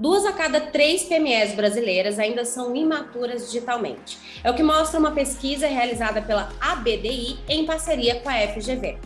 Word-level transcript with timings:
Duas 0.00 0.24
a 0.24 0.32
cada 0.32 0.62
três 0.62 1.04
PMEs 1.04 1.54
brasileiras 1.54 2.18
ainda 2.18 2.42
são 2.42 2.74
imaturas 2.74 3.52
digitalmente. 3.52 4.18
É 4.42 4.50
o 4.50 4.54
que 4.54 4.62
mostra 4.62 4.98
uma 4.98 5.10
pesquisa 5.10 5.66
realizada 5.66 6.22
pela 6.22 6.48
ABDI 6.58 7.38
em 7.46 7.66
parceria 7.66 8.18
com 8.18 8.30
a 8.30 8.48
FGV. 8.48 8.96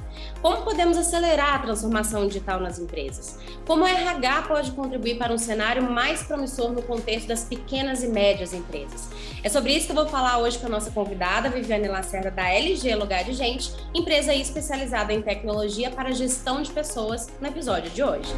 Como 0.40 0.62
podemos 0.62 0.96
acelerar 0.96 1.56
a 1.56 1.58
transformação 1.58 2.28
digital 2.28 2.60
nas 2.60 2.78
empresas? 2.78 3.40
Como 3.66 3.82
o 3.82 3.86
RH 3.88 4.42
pode 4.42 4.70
contribuir 4.70 5.18
para 5.18 5.32
um 5.32 5.38
cenário 5.38 5.82
mais 5.82 6.22
promissor 6.22 6.70
no 6.70 6.82
contexto 6.82 7.26
das 7.26 7.42
pequenas 7.42 8.04
e 8.04 8.06
médias 8.06 8.52
empresas? 8.52 9.08
É 9.42 9.48
sobre 9.48 9.74
isso 9.74 9.86
que 9.86 9.92
eu 9.92 9.96
vou 9.96 10.06
falar 10.06 10.38
hoje 10.38 10.60
com 10.60 10.66
a 10.66 10.70
nossa 10.70 10.92
convidada, 10.92 11.50
Viviane 11.50 11.88
Lacerda, 11.88 12.30
da 12.30 12.48
LG 12.48 12.94
Lugar 12.94 13.24
de 13.24 13.32
Gente, 13.32 13.72
empresa 13.92 14.32
especializada 14.32 15.12
em 15.12 15.20
tecnologia 15.20 15.90
para 15.90 16.12
gestão 16.12 16.62
de 16.62 16.70
pessoas, 16.70 17.28
no 17.40 17.48
episódio 17.48 17.90
de 17.90 18.00
hoje. 18.00 18.32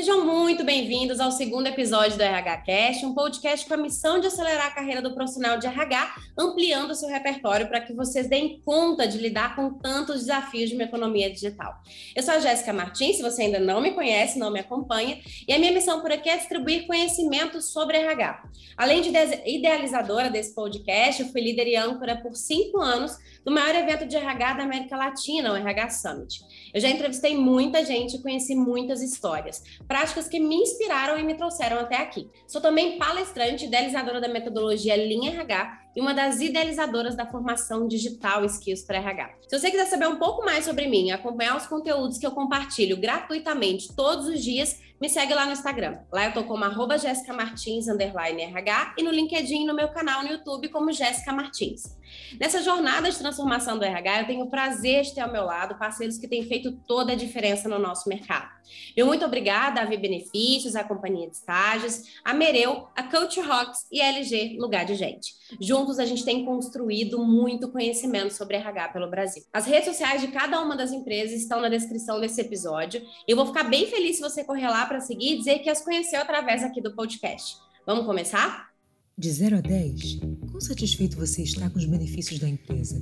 Sejam 0.00 0.24
muito 0.24 0.49
bem-vindos 0.64 1.20
ao 1.20 1.32
segundo 1.32 1.68
episódio 1.68 2.18
do 2.18 2.22
RH 2.22 2.56
Cast, 2.58 3.06
um 3.06 3.14
podcast 3.14 3.66
com 3.66 3.72
a 3.72 3.78
missão 3.78 4.20
de 4.20 4.26
acelerar 4.26 4.66
a 4.66 4.70
carreira 4.70 5.00
do 5.00 5.14
profissional 5.14 5.58
de 5.58 5.66
RH, 5.66 6.16
ampliando 6.38 6.94
seu 6.94 7.08
repertório 7.08 7.66
para 7.66 7.80
que 7.80 7.94
vocês 7.94 8.28
deem 8.28 8.60
conta 8.60 9.08
de 9.08 9.16
lidar 9.16 9.56
com 9.56 9.72
tantos 9.72 10.20
desafios 10.20 10.68
de 10.68 10.76
uma 10.76 10.84
economia 10.84 11.30
digital. 11.30 11.80
Eu 12.14 12.22
sou 12.22 12.34
a 12.34 12.40
Jéssica 12.40 12.74
Martins, 12.74 13.16
se 13.16 13.22
você 13.22 13.42
ainda 13.42 13.58
não 13.58 13.80
me 13.80 13.92
conhece, 13.92 14.38
não 14.38 14.50
me 14.50 14.60
acompanha, 14.60 15.18
e 15.48 15.52
a 15.52 15.58
minha 15.58 15.72
missão 15.72 16.02
por 16.02 16.12
aqui 16.12 16.28
é 16.28 16.36
distribuir 16.36 16.86
conhecimento 16.86 17.62
sobre 17.62 17.96
RH. 17.96 18.42
Além 18.76 19.00
de 19.00 19.10
idealizadora 19.46 20.28
desse 20.28 20.54
podcast, 20.54 21.22
eu 21.22 21.28
fui 21.28 21.40
líder 21.40 21.68
e 21.68 21.76
âncora 21.76 22.16
por 22.16 22.36
cinco 22.36 22.80
anos 22.80 23.16
do 23.44 23.50
maior 23.50 23.74
evento 23.74 24.06
de 24.06 24.16
RH 24.16 24.54
da 24.54 24.62
América 24.64 24.96
Latina, 24.96 25.52
o 25.52 25.56
RH 25.56 25.90
Summit. 25.90 26.40
Eu 26.74 26.80
já 26.80 26.88
entrevistei 26.88 27.36
muita 27.36 27.84
gente 27.84 28.16
e 28.16 28.22
conheci 28.22 28.54
muitas 28.54 29.02
histórias, 29.02 29.62
práticas 29.88 30.28
que 30.28 30.38
me 30.50 30.56
inspiraram 30.56 31.16
e 31.16 31.22
me 31.22 31.36
trouxeram 31.36 31.78
até 31.78 31.96
aqui. 31.96 32.28
Sou 32.44 32.60
também 32.60 32.98
palestrante, 32.98 33.66
idealizadora 33.66 34.20
da 34.20 34.26
metodologia 34.26 34.96
Linha 34.96 35.30
RH 35.30 35.78
e 35.94 36.00
uma 36.00 36.12
das 36.12 36.40
idealizadoras 36.40 37.14
da 37.14 37.24
formação 37.24 37.86
digital 37.86 38.44
Skills 38.44 38.84
para 38.84 38.98
RH. 38.98 39.30
Se 39.46 39.56
você 39.56 39.70
quiser 39.70 39.86
saber 39.86 40.08
um 40.08 40.16
pouco 40.16 40.44
mais 40.44 40.64
sobre 40.64 40.88
mim, 40.88 41.12
acompanhar 41.12 41.56
os 41.56 41.68
conteúdos 41.68 42.18
que 42.18 42.26
eu 42.26 42.32
compartilho 42.32 42.96
gratuitamente 42.96 43.94
todos 43.94 44.26
os 44.26 44.42
dias, 44.42 44.76
me 45.00 45.08
segue 45.08 45.32
lá 45.32 45.46
no 45.46 45.52
Instagram. 45.52 45.98
Lá 46.12 46.26
eu 46.26 46.34
tô 46.34 46.44
como 46.44 46.62
arroba 46.62 46.98
Jéssica 46.98 47.32
Martins, 47.32 47.88
RH, 47.88 48.94
e 48.98 49.02
no 49.02 49.10
LinkedIn 49.10 49.64
no 49.64 49.74
meu 49.74 49.88
canal 49.88 50.22
no 50.22 50.28
YouTube 50.28 50.68
como 50.68 50.92
Jéssica 50.92 51.32
Martins. 51.32 51.98
Nessa 52.38 52.62
jornada 52.62 53.10
de 53.10 53.16
transformação 53.16 53.78
do 53.78 53.84
RH, 53.84 54.20
eu 54.20 54.26
tenho 54.26 54.44
o 54.44 54.50
prazer 54.50 55.02
de 55.02 55.14
ter 55.14 55.20
ao 55.20 55.32
meu 55.32 55.44
lado 55.44 55.78
parceiros 55.78 56.18
que 56.18 56.28
têm 56.28 56.44
feito 56.44 56.72
toda 56.86 57.12
a 57.12 57.16
diferença 57.16 57.68
no 57.68 57.78
nosso 57.78 58.08
mercado. 58.08 58.50
Meu 58.96 59.06
muito 59.06 59.24
obrigada 59.24 59.80
a 59.80 59.84
V 59.84 59.96
Benefícios, 59.96 60.76
a 60.76 60.84
Companhia 60.84 61.28
de 61.28 61.36
Estágios, 61.36 62.02
a 62.24 62.32
Mereu, 62.34 62.88
a 62.94 63.02
Culture 63.02 63.46
Rocks 63.46 63.86
e 63.90 64.00
a 64.00 64.08
LG 64.08 64.56
Lugar 64.58 64.84
de 64.84 64.94
Gente. 64.94 65.34
Juntos 65.60 65.98
a 65.98 66.04
gente 66.04 66.24
tem 66.24 66.44
construído 66.44 67.18
muito 67.24 67.70
conhecimento 67.72 68.32
sobre 68.32 68.56
RH 68.56 68.88
pelo 68.90 69.10
Brasil. 69.10 69.42
As 69.52 69.66
redes 69.66 69.86
sociais 69.86 70.20
de 70.20 70.28
cada 70.28 70.60
uma 70.60 70.76
das 70.76 70.92
empresas 70.92 71.40
estão 71.40 71.60
na 71.60 71.68
descrição 71.68 72.20
desse 72.20 72.40
episódio. 72.40 73.02
Eu 73.26 73.36
vou 73.36 73.46
ficar 73.46 73.64
bem 73.64 73.86
feliz 73.86 74.16
se 74.16 74.22
você 74.22 74.44
correr 74.44 74.68
lá 74.68 74.86
para 74.90 75.00
seguir 75.00 75.34
e 75.34 75.38
dizer 75.38 75.60
que 75.60 75.70
as 75.70 75.80
conheceu 75.80 76.20
através 76.20 76.64
aqui 76.64 76.80
do 76.80 76.92
podcast. 76.92 77.56
Vamos 77.86 78.04
começar? 78.04 78.70
De 79.16 79.30
0 79.30 79.58
a 79.58 79.60
10, 79.60 80.18
quão 80.50 80.60
satisfeito 80.60 81.16
você 81.16 81.42
está 81.44 81.70
com 81.70 81.78
os 81.78 81.84
benefícios 81.84 82.40
da 82.40 82.48
empresa? 82.48 83.00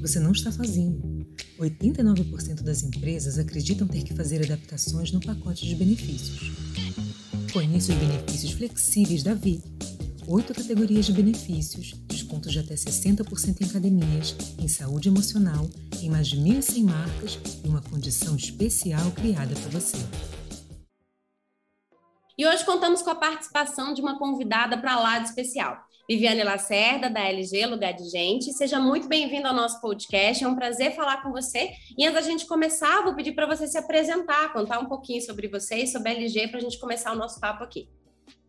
Você 0.00 0.20
não 0.20 0.30
está 0.30 0.52
sozinho. 0.52 1.26
89% 1.58 2.62
das 2.62 2.84
empresas 2.84 3.40
acreditam 3.40 3.88
ter 3.88 4.04
que 4.04 4.14
fazer 4.14 4.44
adaptações 4.44 5.10
no 5.10 5.20
pacote 5.20 5.66
de 5.66 5.74
benefícios. 5.74 6.52
Conheça 7.52 7.92
os 7.92 7.98
benefícios 7.98 8.52
flexíveis 8.52 9.24
da 9.24 9.34
Vi. 9.34 9.64
Oito 10.28 10.54
categorias 10.54 11.06
de 11.06 11.12
benefícios, 11.12 11.94
descontos 12.06 12.52
de 12.52 12.60
até 12.60 12.76
60% 12.76 13.60
em 13.60 13.64
academias, 13.64 14.36
em 14.60 14.68
saúde 14.68 15.08
emocional, 15.08 15.68
em 16.00 16.08
mais 16.08 16.28
de 16.28 16.36
1.100 16.36 16.84
marcas 16.84 17.38
e 17.64 17.68
uma 17.68 17.82
condição 17.82 18.36
especial 18.36 19.10
criada 19.10 19.54
para 19.56 19.80
você. 19.80 19.98
E 22.36 22.44
hoje 22.44 22.64
contamos 22.64 23.00
com 23.00 23.10
a 23.10 23.14
participação 23.14 23.94
de 23.94 24.00
uma 24.02 24.18
convidada 24.18 24.76
para 24.76 24.98
lá 24.98 25.20
de 25.20 25.28
especial. 25.28 25.78
Viviane 26.08 26.42
Lacerda, 26.42 27.08
da 27.08 27.20
LG 27.20 27.64
Lugar 27.66 27.92
de 27.92 28.10
Gente. 28.10 28.52
Seja 28.52 28.80
muito 28.80 29.06
bem-vindo 29.06 29.46
ao 29.46 29.54
nosso 29.54 29.80
podcast. 29.80 30.42
É 30.42 30.48
um 30.48 30.56
prazer 30.56 30.96
falar 30.96 31.22
com 31.22 31.30
você. 31.30 31.70
E 31.96 32.04
antes 32.04 32.14
da 32.14 32.28
gente 32.28 32.44
começar, 32.46 33.04
vou 33.04 33.14
pedir 33.14 33.36
para 33.36 33.46
você 33.46 33.68
se 33.68 33.78
apresentar, 33.78 34.52
contar 34.52 34.80
um 34.80 34.86
pouquinho 34.86 35.22
sobre 35.22 35.46
você 35.46 35.76
e 35.76 35.86
sobre 35.86 36.08
a 36.08 36.12
LG 36.12 36.48
para 36.48 36.58
a 36.58 36.60
gente 36.60 36.80
começar 36.80 37.12
o 37.12 37.16
nosso 37.16 37.38
papo 37.38 37.62
aqui. 37.62 37.88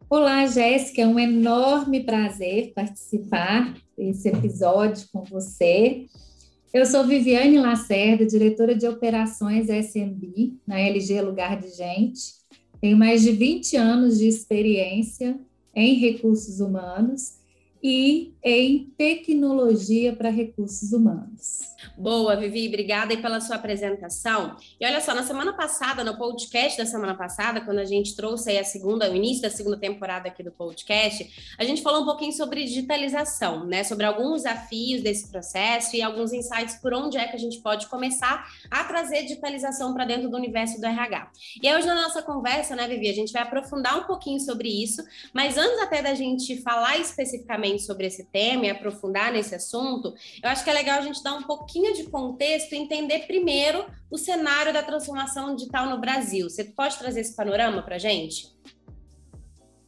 Olá, 0.10 0.48
Jéssica. 0.48 1.04
É 1.04 1.08
um 1.08 1.20
enorme 1.20 2.04
prazer 2.04 2.74
participar 2.74 3.72
desse 3.96 4.30
episódio 4.30 5.08
com 5.14 5.24
você. 5.24 6.08
Eu 6.74 6.88
sou 6.88 7.06
Viviane 7.06 7.60
Lacerda, 7.60 8.26
diretora 8.26 8.74
de 8.74 8.88
operações 8.88 9.70
SMB 9.70 10.58
na 10.66 10.80
LG 10.80 11.22
Lugar 11.22 11.60
de 11.60 11.70
Gente. 11.70 12.45
Tenho 12.86 12.98
mais 12.98 13.24
de 13.24 13.32
20 13.32 13.76
anos 13.78 14.20
de 14.20 14.28
experiência 14.28 15.40
em 15.74 15.96
recursos 15.96 16.60
humanos 16.60 17.34
e 17.82 18.36
em 18.44 18.94
tecnologia 18.96 20.16
para 20.16 20.30
recursos 20.30 20.94
humanos. 20.94 21.62
Boa, 21.98 22.36
Vivi, 22.36 22.68
obrigada 22.68 23.14
aí 23.14 23.22
pela 23.22 23.42
sua 23.42 23.58
apresentação. 23.58 24.56
E 24.80 24.86
olha 24.86 25.02
só, 25.02 25.14
na 25.14 25.24
semana 25.24 25.54
passada, 25.54 26.04
no 26.04 26.18
podcast 26.18 26.78
da 26.78 26.86
semana 26.86 27.16
passada, 27.16 27.62
quando 27.62 27.80
a 27.80 27.86
gente 27.86 28.16
trouxe 28.16 28.50
aí 28.50 28.58
a 28.58 28.64
segunda, 28.64 29.12
o 29.12 29.16
início 29.16 29.42
da 29.42 29.50
segunda 29.50 29.78
temporada 29.78 30.28
aqui 30.28 30.42
do 30.42 30.52
podcast, 30.52 31.56
a 31.58 31.64
gente 31.64 31.82
falou 31.82 32.04
um 32.04 32.06
pouquinho 32.06 32.32
sobre 32.32 32.64
digitalização, 32.64 33.66
né? 33.66 33.84
Sobre 33.84 34.06
alguns 34.06 34.44
desafios 34.44 35.02
desse 35.02 35.30
processo 35.30 35.96
e 35.96 36.02
alguns 36.02 36.32
insights 36.32 36.76
por 36.76 36.94
onde 36.94 37.18
é 37.18 37.28
que 37.28 37.36
a 37.36 37.40
gente 37.40 37.60
pode 37.60 37.88
começar 37.88 38.48
a 38.70 38.84
trazer 38.84 39.24
digitalização 39.24 39.94
para 39.94 40.06
dentro 40.06 40.30
do 40.30 40.38
universo 40.38 40.80
do 40.80 40.86
RH. 40.86 41.32
E 41.62 41.74
hoje 41.74 41.88
na 41.88 41.96
nossa 41.96 42.22
conversa, 42.22 42.76
né, 42.76 42.88
Vivi, 42.88 43.10
a 43.10 43.14
gente 43.14 43.34
vai 43.34 43.42
aprofundar 43.42 43.98
um 43.98 44.04
pouquinho 44.04 44.40
sobre 44.40 44.70
isso, 44.70 45.04
mas 45.34 45.58
antes 45.58 45.80
até 45.80 46.02
da 46.02 46.14
gente 46.14 46.62
falar 46.62 46.98
especificamente 46.98 47.84
sobre 47.84 48.08
esse 48.08 48.26
tema 48.26 48.66
e 48.66 48.70
aprofundar 48.70 49.32
nesse 49.34 49.56
assunto, 49.56 50.14
eu 50.42 50.50
acho 50.50 50.64
que 50.64 50.70
é 50.70 50.74
legal 50.74 51.00
a 51.00 51.02
gente 51.02 51.22
dar 51.24 51.34
um 51.34 51.44
pouquinho 51.44 51.75
pouquinho 51.76 51.94
de 51.94 52.04
contexto 52.06 52.72
e 52.72 52.78
entender 52.78 53.28
primeiro 53.28 53.86
o 54.10 54.18
cenário 54.18 54.72
da 54.72 54.82
transformação 54.82 55.54
digital 55.56 55.90
no 55.90 56.00
Brasil. 56.00 56.50
Você 56.50 56.64
pode 56.64 56.98
trazer 56.98 57.20
esse 57.20 57.36
panorama 57.36 57.82
para 57.82 57.96
a 57.96 58.00
gente? 58.00 58.48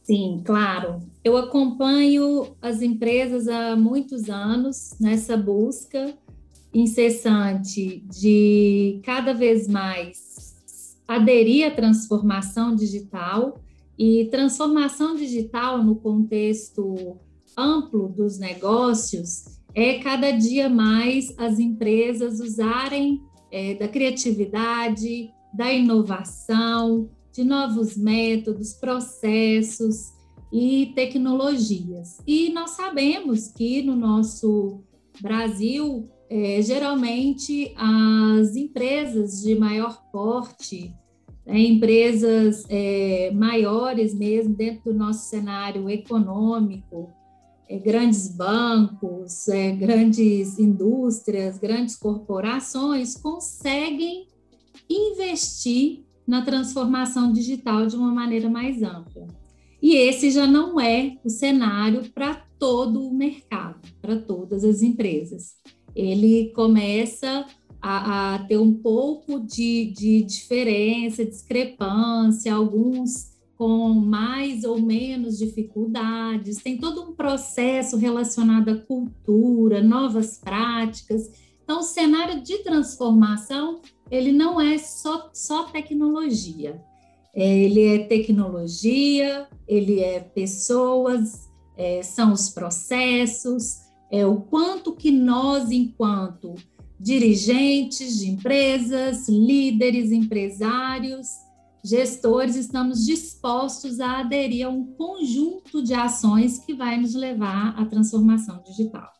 Sim, 0.02 0.42
claro. 0.44 1.00
Eu 1.24 1.38
acompanho 1.38 2.54
as 2.60 2.82
empresas 2.82 3.48
há 3.48 3.74
muitos 3.74 4.28
anos 4.28 4.96
nessa 5.00 5.34
busca 5.34 6.14
incessante 6.74 8.04
de 8.06 9.00
cada 9.02 9.32
vez 9.32 9.66
mais 9.66 10.58
aderir 11.06 11.66
à 11.66 11.70
transformação 11.70 12.76
digital 12.76 13.58
e 13.98 14.28
transformação 14.30 15.16
digital 15.16 15.82
no 15.82 15.96
contexto 15.96 17.16
amplo 17.56 18.08
dos 18.10 18.38
negócios 18.38 19.57
é 19.80 20.00
cada 20.00 20.32
dia 20.32 20.68
mais 20.68 21.32
as 21.38 21.60
empresas 21.60 22.40
usarem 22.40 23.22
é, 23.48 23.74
da 23.74 23.86
criatividade, 23.86 25.30
da 25.54 25.72
inovação, 25.72 27.08
de 27.32 27.44
novos 27.44 27.96
métodos, 27.96 28.72
processos 28.72 30.12
e 30.52 30.90
tecnologias. 30.96 32.18
E 32.26 32.50
nós 32.50 32.70
sabemos 32.70 33.52
que 33.52 33.80
no 33.80 33.94
nosso 33.94 34.82
Brasil, 35.20 36.10
é, 36.28 36.60
geralmente 36.60 37.72
as 37.76 38.56
empresas 38.56 39.40
de 39.42 39.54
maior 39.54 40.02
porte, 40.10 40.92
é, 41.46 41.56
empresas 41.56 42.64
maiores 43.32 44.12
mesmo 44.12 44.56
dentro 44.56 44.92
do 44.92 44.98
nosso 44.98 45.30
cenário 45.30 45.88
econômico, 45.88 47.16
grandes 47.76 48.28
bancos, 48.28 49.48
é, 49.48 49.72
grandes 49.72 50.58
indústrias, 50.58 51.58
grandes 51.58 51.96
corporações 51.96 53.14
conseguem 53.16 54.26
investir 54.88 56.04
na 56.26 56.42
transformação 56.42 57.32
digital 57.32 57.86
de 57.86 57.96
uma 57.96 58.12
maneira 58.12 58.48
mais 58.48 58.82
ampla. 58.82 59.26
E 59.80 59.94
esse 59.94 60.30
já 60.30 60.46
não 60.46 60.80
é 60.80 61.16
o 61.24 61.30
cenário 61.30 62.10
para 62.12 62.34
todo 62.58 63.06
o 63.06 63.14
mercado, 63.14 63.80
para 64.00 64.16
todas 64.16 64.64
as 64.64 64.82
empresas. 64.82 65.56
Ele 65.94 66.52
começa 66.54 67.46
a, 67.80 68.34
a 68.34 68.38
ter 68.40 68.58
um 68.58 68.74
pouco 68.74 69.40
de, 69.40 69.92
de 69.96 70.22
diferença, 70.22 71.24
discrepância, 71.24 72.52
alguns 72.52 73.37
com 73.58 73.92
mais 73.92 74.62
ou 74.62 74.80
menos 74.80 75.36
dificuldades, 75.36 76.62
tem 76.62 76.78
todo 76.78 77.02
um 77.02 77.12
processo 77.12 77.96
relacionado 77.96 78.68
à 78.68 78.76
cultura, 78.76 79.82
novas 79.82 80.38
práticas, 80.38 81.28
Então, 81.64 81.80
o 81.80 81.82
cenário 81.82 82.40
de 82.40 82.58
transformação, 82.58 83.82
ele 84.10 84.32
não 84.32 84.58
é 84.58 84.78
só, 84.78 85.28
só 85.34 85.64
tecnologia. 85.64 86.80
É, 87.34 87.58
ele 87.58 87.84
é 87.84 87.98
tecnologia, 88.06 89.46
ele 89.66 90.00
é 90.00 90.18
pessoas, 90.20 91.46
é, 91.76 92.02
são 92.02 92.32
os 92.32 92.48
processos, 92.48 93.80
é 94.10 94.24
o 94.24 94.40
quanto 94.40 94.94
que 94.94 95.10
nós, 95.10 95.70
enquanto 95.70 96.54
dirigentes 96.98 98.18
de 98.18 98.30
empresas, 98.30 99.28
líderes, 99.28 100.10
empresários, 100.10 101.28
gestores, 101.84 102.56
estamos 102.56 103.04
dispostos 103.04 104.00
a 104.00 104.20
aderir 104.20 104.66
a 104.66 104.70
um 104.70 104.84
conjunto 104.94 105.82
de 105.82 105.94
ações 105.94 106.58
que 106.58 106.74
vai 106.74 106.96
nos 106.96 107.14
levar 107.14 107.78
à 107.80 107.84
transformação 107.84 108.62
digital. 108.62 109.12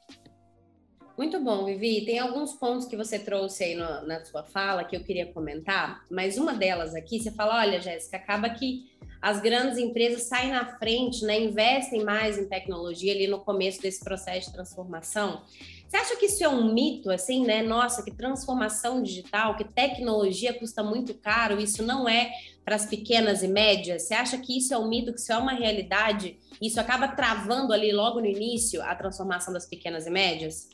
Muito 1.19 1.41
bom, 1.41 1.65
Vivi. 1.65 2.05
Tem 2.05 2.21
alguns 2.21 2.53
pontos 2.53 2.87
que 2.87 2.97
você 2.97 3.19
trouxe 3.19 3.65
aí 3.65 3.75
no, 3.75 4.07
na 4.07 4.25
sua 4.25 4.45
fala 4.45 4.85
que 4.85 4.95
eu 4.95 5.03
queria 5.03 5.27
comentar, 5.33 6.05
mas 6.09 6.39
uma 6.39 6.55
delas 6.55 6.95
aqui, 6.95 7.19
você 7.19 7.33
fala, 7.33 7.59
olha, 7.59 7.81
Jéssica, 7.81 8.17
acaba 8.17 8.49
que 8.51 8.85
as 9.21 9.41
grandes 9.41 9.79
empresas 9.79 10.23
saem 10.23 10.53
na 10.53 10.79
frente, 10.79 11.25
né, 11.25 11.41
investem 11.41 12.05
mais 12.05 12.39
em 12.39 12.49
tecnologia 12.49 13.13
ali 13.13 13.27
no 13.27 13.41
começo 13.41 13.83
desse 13.83 13.99
processo 13.99 14.47
de 14.47 14.53
transformação. 14.53 15.43
Você 15.89 15.97
acha 15.97 16.17
que 16.17 16.27
isso 16.27 16.45
é 16.45 16.49
um 16.49 16.75
mito, 16.75 17.11
assim, 17.11 17.47
né? 17.47 17.63
Nossa, 17.63 18.03
que 18.03 18.11
transformação 18.11 19.03
digital, 19.03 19.57
que 19.57 19.65
tecnologia 19.65 20.53
custa 20.53 20.85
muito 20.85 21.15
caro, 21.15 21.59
isso 21.59 21.83
não 21.83 22.07
é 22.07 22.31
para 22.63 22.77
as 22.77 22.85
pequenas 22.85 23.43
e 23.43 23.49
médias? 23.49 24.03
Você 24.03 24.13
acha 24.13 24.37
que 24.37 24.59
isso 24.59 24.75
é 24.75 24.79
um 24.79 24.87
mito, 24.87 25.15
que 25.15 25.19
isso 25.19 25.33
é 25.33 25.39
uma 25.39 25.55
realidade? 25.55 26.37
Isso 26.61 26.79
acaba 26.79 27.09
travando 27.09 27.73
ali 27.73 27.91
logo 27.91 28.21
no 28.21 28.27
início 28.27 28.83
a 28.83 28.95
transformação 28.95 29.51
das 29.51 29.65
pequenas 29.65 30.07
e 30.07 30.11
médias? 30.11 30.69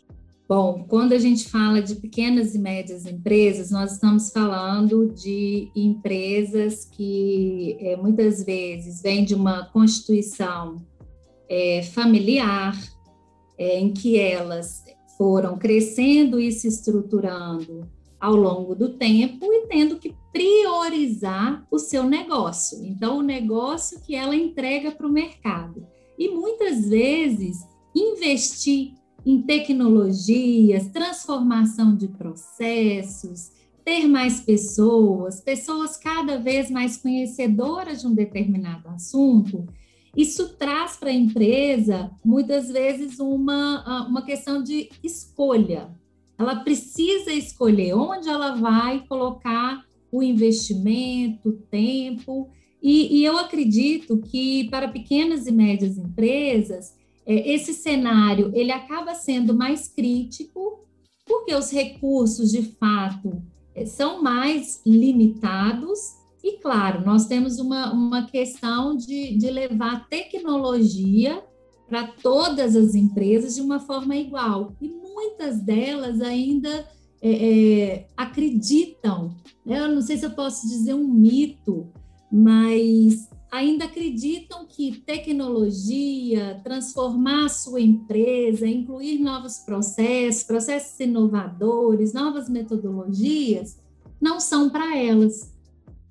Bom, 0.48 0.84
quando 0.88 1.12
a 1.12 1.18
gente 1.18 1.48
fala 1.48 1.80
de 1.80 1.94
pequenas 1.94 2.56
e 2.56 2.58
médias 2.58 3.06
empresas, 3.06 3.70
nós 3.70 3.92
estamos 3.92 4.30
falando 4.30 5.14
de 5.14 5.70
empresas 5.76 6.84
que 6.84 7.78
é, 7.80 7.96
muitas 7.96 8.42
vezes 8.42 9.00
vêm 9.00 9.24
de 9.24 9.34
uma 9.36 9.66
constituição 9.66 10.84
é, 11.48 11.82
familiar, 11.84 12.76
é, 13.56 13.78
em 13.78 13.92
que 13.92 14.18
elas 14.18 14.82
foram 15.16 15.58
crescendo 15.58 16.38
e 16.40 16.50
se 16.52 16.68
estruturando 16.68 17.88
ao 18.20 18.34
longo 18.34 18.74
do 18.74 18.90
tempo 18.90 19.52
e 19.52 19.66
tendo 19.66 19.98
que 19.98 20.14
priorizar 20.32 21.66
o 21.70 21.78
seu 21.78 22.04
negócio. 22.04 22.84
Então, 22.84 23.18
o 23.18 23.22
negócio 23.22 24.00
que 24.00 24.14
ela 24.14 24.34
entrega 24.34 24.90
para 24.90 25.06
o 25.06 25.12
mercado. 25.12 25.86
E 26.18 26.30
muitas 26.30 26.88
vezes 26.88 27.58
investir 27.94 28.94
em 29.26 29.42
tecnologias, 29.42 30.88
transformação 30.88 31.96
de 31.96 32.08
processos, 32.08 33.52
ter 33.84 34.06
mais 34.08 34.40
pessoas, 34.40 35.40
pessoas 35.40 35.96
cada 35.96 36.38
vez 36.38 36.70
mais 36.70 36.96
conhecedoras 36.96 38.00
de 38.00 38.06
um 38.06 38.14
determinado 38.14 38.88
assunto, 38.88 39.66
isso 40.16 40.50
traz 40.56 40.96
para 40.96 41.10
a 41.10 41.14
empresa, 41.14 42.10
muitas 42.24 42.68
vezes, 42.68 43.18
uma, 43.18 43.82
ah, 43.86 44.06
uma 44.08 44.22
questão 44.22 44.62
de 44.62 44.90
escolha. 45.02 45.88
Ela 46.38 46.56
precisa 46.56 47.32
escolher 47.32 47.94
onde 47.94 48.28
ela 48.28 48.54
vai 48.54 49.04
colocar 49.06 49.84
o 50.10 50.22
investimento, 50.22 51.48
o 51.48 51.52
tempo. 51.52 52.48
E, 52.82 53.18
e 53.18 53.24
eu 53.24 53.36
acredito 53.38 54.18
que 54.18 54.68
para 54.70 54.88
pequenas 54.88 55.46
e 55.46 55.52
médias 55.52 55.98
empresas, 55.98 56.94
é, 57.26 57.52
esse 57.52 57.72
cenário 57.72 58.52
ele 58.54 58.70
acaba 58.70 59.14
sendo 59.14 59.54
mais 59.54 59.88
crítico, 59.88 60.84
porque 61.26 61.54
os 61.54 61.70
recursos, 61.70 62.52
de 62.52 62.62
fato, 62.62 63.42
é, 63.74 63.86
são 63.86 64.22
mais 64.22 64.80
limitados. 64.86 65.98
E, 66.44 66.58
claro, 66.58 67.02
nós 67.06 67.24
temos 67.24 67.58
uma, 67.58 67.90
uma 67.90 68.26
questão 68.26 68.94
de, 68.94 69.34
de 69.38 69.50
levar 69.50 70.06
tecnologia 70.10 71.42
para 71.88 72.06
todas 72.06 72.76
as 72.76 72.94
empresas 72.94 73.54
de 73.54 73.62
uma 73.62 73.80
forma 73.80 74.14
igual. 74.14 74.76
E 74.78 74.86
muitas 74.90 75.62
delas 75.62 76.20
ainda 76.20 76.86
é, 77.22 77.30
é, 77.32 78.08
acreditam, 78.14 79.34
né? 79.64 79.80
eu 79.80 79.88
não 79.88 80.02
sei 80.02 80.18
se 80.18 80.26
eu 80.26 80.32
posso 80.32 80.68
dizer 80.68 80.92
um 80.92 81.08
mito, 81.08 81.90
mas 82.30 83.26
ainda 83.50 83.86
acreditam 83.86 84.66
que 84.66 85.00
tecnologia, 85.00 86.60
transformar 86.62 87.46
a 87.46 87.48
sua 87.48 87.80
empresa, 87.80 88.66
incluir 88.66 89.18
novos 89.18 89.60
processos, 89.60 90.42
processos 90.42 91.00
inovadores, 91.00 92.12
novas 92.12 92.50
metodologias, 92.50 93.78
não 94.20 94.38
são 94.38 94.68
para 94.68 94.94
elas. 94.98 95.53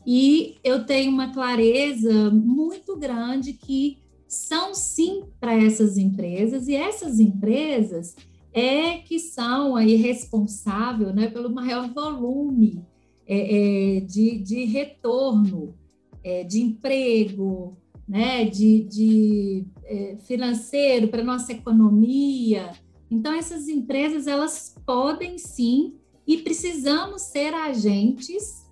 E 0.05 0.57
eu 0.63 0.85
tenho 0.85 1.11
uma 1.11 1.31
clareza 1.31 2.29
muito 2.31 2.97
grande 2.97 3.53
que 3.53 3.99
são 4.27 4.73
sim 4.73 5.23
para 5.39 5.53
essas 5.53 5.97
empresas, 5.97 6.67
e 6.67 6.75
essas 6.75 7.19
empresas 7.19 8.15
é 8.51 8.97
que 8.99 9.19
são 9.19 9.75
aí 9.75 9.95
responsáveis 9.95 11.13
né, 11.13 11.27
pelo 11.27 11.49
maior 11.49 11.91
volume 11.91 12.83
é, 13.25 13.97
é, 13.97 13.99
de, 14.01 14.37
de 14.39 14.65
retorno 14.65 15.75
é, 16.23 16.43
de 16.43 16.61
emprego, 16.61 17.77
né, 18.07 18.45
de, 18.45 18.83
de 18.83 19.65
é, 19.85 20.17
financeiro 20.17 21.07
para 21.07 21.23
nossa 21.23 21.51
economia. 21.51 22.71
Então 23.09 23.33
essas 23.33 23.67
empresas 23.67 24.27
elas 24.27 24.75
podem 24.85 25.37
sim 25.37 25.95
e 26.27 26.37
precisamos 26.37 27.23
ser 27.23 27.53
agentes 27.53 28.62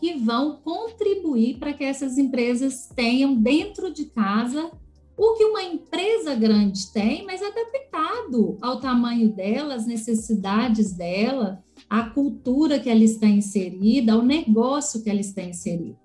que 0.00 0.14
vão 0.14 0.56
contribuir 0.56 1.58
para 1.58 1.74
que 1.74 1.84
essas 1.84 2.16
empresas 2.16 2.88
tenham 2.96 3.34
dentro 3.34 3.92
de 3.92 4.06
casa 4.06 4.70
o 5.16 5.34
que 5.34 5.44
uma 5.44 5.62
empresa 5.62 6.34
grande 6.34 6.90
tem, 6.90 7.26
mas 7.26 7.42
adaptado 7.42 8.56
ao 8.62 8.80
tamanho 8.80 9.28
dela, 9.28 9.74
às 9.74 9.86
necessidades 9.86 10.92
dela, 10.94 11.62
à 11.90 12.04
cultura 12.08 12.80
que 12.80 12.88
ela 12.88 13.04
está 13.04 13.26
inserida, 13.26 14.14
ao 14.14 14.22
negócio 14.22 15.02
que 15.02 15.10
ela 15.10 15.20
está 15.20 15.42
inserida. 15.42 15.98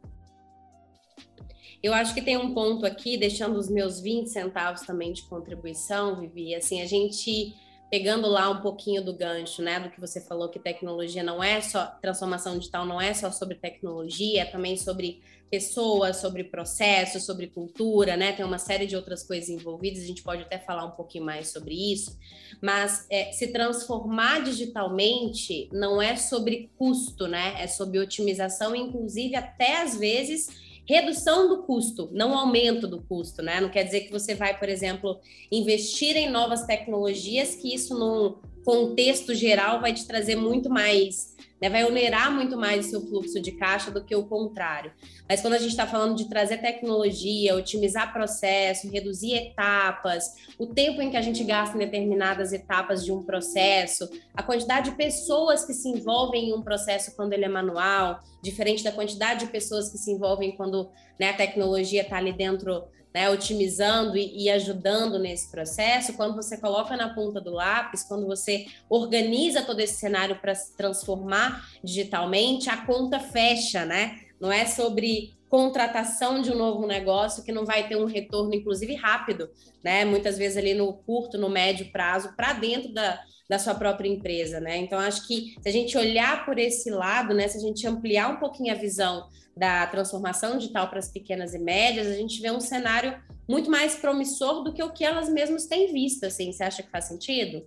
Eu 1.82 1.94
acho 1.94 2.14
que 2.14 2.22
tem 2.22 2.36
um 2.36 2.54
ponto 2.54 2.86
aqui, 2.86 3.16
deixando 3.16 3.58
os 3.58 3.70
meus 3.70 4.02
20 4.02 4.28
centavos 4.28 4.82
também 4.82 5.14
de 5.14 5.24
contribuição, 5.24 6.20
Vivi, 6.20 6.54
assim, 6.54 6.82
a 6.82 6.86
gente 6.86 7.56
pegando 7.90 8.28
lá 8.28 8.50
um 8.50 8.62
pouquinho 8.62 9.04
do 9.04 9.14
gancho, 9.14 9.62
né, 9.62 9.80
do 9.80 9.90
que 9.90 10.00
você 10.00 10.20
falou 10.20 10.50
que 10.50 10.60
tecnologia 10.60 11.24
não 11.24 11.44
é 11.44 11.62
só 11.62 11.86
transformação 12.02 12.58
digital, 12.58 12.86
não 12.86 13.00
é 13.00 13.14
só 13.14 13.32
sobre 13.32 13.56
tecnologia, 13.56 14.42
é 14.42 14.46
também 14.46 14.76
sobre 14.76 15.22
pessoas, 15.50 16.18
sobre 16.18 16.44
processos, 16.44 17.24
sobre 17.24 17.48
cultura, 17.48 18.18
né? 18.18 18.34
Tem 18.34 18.44
uma 18.44 18.58
série 18.58 18.86
de 18.86 18.96
outras 18.96 19.24
coisas 19.24 19.48
envolvidas. 19.48 20.04
A 20.04 20.08
gente 20.08 20.24
pode 20.24 20.42
até 20.42 20.58
falar 20.58 20.86
um 20.86 20.92
pouquinho 20.92 21.24
mais 21.24 21.50
sobre 21.50 21.94
isso. 21.94 22.18
Mas 22.62 23.06
é, 23.10 23.32
se 23.32 23.48
transformar 23.48 24.44
digitalmente 24.44 25.70
não 25.72 26.02
é 26.02 26.16
sobre 26.16 26.70
custo, 26.78 27.28
né? 27.28 27.56
É 27.62 27.68
sobre 27.68 28.00
otimização, 28.00 28.76
inclusive 28.76 29.36
até 29.36 29.82
às 29.82 29.98
vezes 29.98 30.65
redução 30.88 31.50
do 31.50 31.64
custo, 31.64 32.10
não 32.12 32.38
aumento 32.38 32.88
do 32.88 33.02
custo, 33.02 33.42
né? 33.42 33.60
Não 33.60 33.70
quer 33.70 33.84
dizer 33.84 34.02
que 34.02 34.12
você 34.12 34.36
vai, 34.36 34.58
por 34.58 34.70
exemplo, 34.70 35.20
investir 35.52 36.16
em 36.16 36.30
novas 36.30 36.66
tecnologias, 36.66 37.56
que 37.56 37.74
isso 37.74 37.98
num 37.98 38.36
contexto 38.64 39.34
geral 39.34 39.80
vai 39.80 39.94
te 39.94 40.08
trazer 40.08 40.36
muito 40.36 40.70
mais 40.70 41.36
né, 41.62 41.70
vai 41.70 41.86
onerar 41.86 42.32
muito 42.32 42.58
mais 42.58 42.86
o 42.86 42.90
seu 42.90 43.02
fluxo 43.02 43.40
de 43.40 43.52
caixa 43.52 43.90
do 43.90 44.04
que 44.04 44.16
o 44.16 44.26
contrário. 44.26 44.92
Mas 45.28 45.42
quando 45.42 45.56
a 45.56 45.58
gente 45.58 45.72
está 45.72 45.88
falando 45.88 46.16
de 46.16 46.30
trazer 46.30 46.58
tecnologia, 46.58 47.56
otimizar 47.56 48.14
processo, 48.14 48.90
reduzir 48.90 49.34
etapas, 49.34 50.34
o 50.58 50.68
tempo 50.68 51.02
em 51.02 51.10
que 51.10 51.18
a 51.18 51.22
gente 51.22 51.44
gasta 51.44 51.76
em 51.76 51.80
determinadas 51.80 52.54
etapas 52.54 53.04
de 53.04 53.12
um 53.12 53.24
processo, 53.24 54.08
a 54.34 54.44
quantidade 54.44 54.92
de 54.92 54.96
pessoas 54.96 55.66
que 55.66 55.74
se 55.74 55.90
envolvem 55.90 56.50
em 56.50 56.54
um 56.54 56.62
processo 56.62 57.16
quando 57.16 57.34
ele 57.34 57.46
é 57.46 57.50
manual, 57.50 58.20
diferente 58.42 58.84
da 58.84 58.92
quantidade 58.92 59.46
de 59.46 59.52
pessoas 59.52 59.90
que 59.90 59.98
se 59.98 60.12
envolvem 60.12 60.56
quando 60.56 60.90
né, 61.20 61.32
a 61.32 61.34
tecnologia 61.34 62.04
está 62.04 62.18
ali 62.18 62.32
dentro 62.32 62.84
né, 63.16 63.30
otimizando 63.30 64.18
e, 64.18 64.44
e, 64.44 64.50
ajudando 64.50 65.18
nesse 65.18 65.50
processo, 65.50 66.14
quando 66.16 66.36
você 66.36 66.58
coloca 66.58 66.98
na 66.98 67.14
ponta 67.14 67.40
do 67.40 67.50
lápis, 67.50 68.04
quando 68.04 68.28
você 68.28 68.66
organiza 68.90 69.62
todo 69.62 69.80
esse 69.80 69.94
cenário 69.94 70.36
para 70.42 70.54
se 70.54 70.76
transformar 70.76 71.66
digitalmente, 71.82 72.70
a 72.70 72.86
conta 72.86 73.18
fecha, 73.18 73.86
né? 73.86 74.25
Não 74.40 74.52
é 74.52 74.66
sobre 74.66 75.34
contratação 75.50 76.42
de 76.42 76.52
um 76.52 76.58
novo 76.58 76.86
negócio 76.86 77.44
que 77.44 77.52
não 77.52 77.66
vai 77.66 77.88
ter 77.88 77.96
um 77.96 78.06
retorno, 78.06 78.54
inclusive 78.54 78.96
rápido, 78.96 79.50
né? 79.84 80.04
Muitas 80.04 80.38
vezes 80.38 80.58
ali 80.58 80.74
no 80.74 80.92
curto, 80.94 81.38
no 81.38 81.50
médio 81.50 81.92
prazo, 81.92 82.36
para 82.36 82.54
dentro 82.54 82.94
da, 82.94 83.20
da 83.48 83.58
sua 83.58 83.76
própria 83.76 84.10
empresa, 84.10 84.60
né? 84.60 84.78
Então, 84.78 85.00
acho 85.00 85.26
que 85.28 85.56
se 85.62 85.70
a 85.70 85.72
gente 85.72 85.98
olhar 85.98 86.46
por 86.46 86.60
esse 86.60 86.90
lado, 86.90 87.34
né? 87.34 87.48
Se 87.48 87.58
a 87.58 87.62
gente 87.62 87.88
ampliar 87.88 88.30
um 88.30 88.38
pouquinho 88.38 88.74
a 88.74 88.78
visão 88.78 89.30
da 89.56 89.88
transformação 89.88 90.58
digital 90.58 90.90
para 90.90 91.00
as 91.00 91.10
pequenas 91.10 91.54
e 91.54 91.60
médias, 91.60 92.08
a 92.08 92.16
gente 92.16 92.42
vê 92.42 92.52
um 92.52 92.60
cenário 92.60 93.18
muito 93.48 93.72
mais 93.72 93.96
promissor 93.96 94.64
do 94.64 94.74
que 94.74 94.84
o 94.84 94.92
que 94.92 95.06
elas 95.06 95.30
mesmas 95.30 95.68
têm 95.68 95.94
visto, 95.94 96.26
assim. 96.26 96.52
Você 96.52 96.64
acha 96.64 96.84
que 96.84 96.90
faz 96.90 97.06
sentido? 97.06 97.66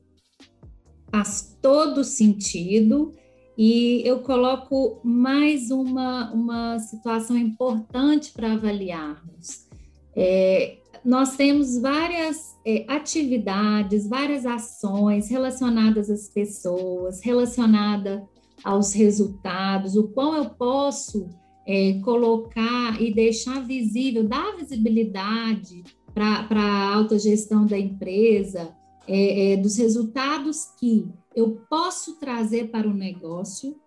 faz 1.10 1.56
todo 1.60 2.04
sentido. 2.04 3.14
E 3.58 4.02
eu 4.06 4.20
coloco 4.20 5.00
mais 5.02 5.72
uma, 5.72 6.32
uma 6.32 6.78
situação 6.78 7.36
importante 7.36 8.30
para 8.32 8.52
avaliarmos. 8.52 9.66
É, 10.14 10.78
nós 11.04 11.36
temos 11.36 11.76
várias 11.76 12.56
é, 12.64 12.84
atividades, 12.86 14.08
várias 14.08 14.46
ações 14.46 15.28
relacionadas 15.28 16.08
às 16.08 16.28
pessoas, 16.28 17.20
relacionada 17.20 18.24
aos 18.62 18.92
resultados, 18.92 19.96
o 19.96 20.06
qual 20.06 20.34
eu 20.36 20.50
posso 20.50 21.28
é, 21.66 21.94
colocar 22.04 23.02
e 23.02 23.12
deixar 23.12 23.64
visível, 23.64 24.22
dar 24.22 24.56
visibilidade 24.56 25.82
para 26.14 26.46
a 26.50 26.94
autogestão 26.94 27.66
da 27.66 27.78
empresa, 27.78 28.72
é, 29.08 29.52
é, 29.52 29.56
dos 29.56 29.78
resultados 29.78 30.66
que 30.78 31.06
eu 31.38 31.60
posso 31.70 32.16
trazer 32.16 32.68
para 32.68 32.88
o 32.88 32.94
negócio 32.94 33.80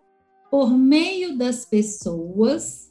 por 0.50 0.78
meio 0.78 1.38
das 1.38 1.66
pessoas 1.66 2.90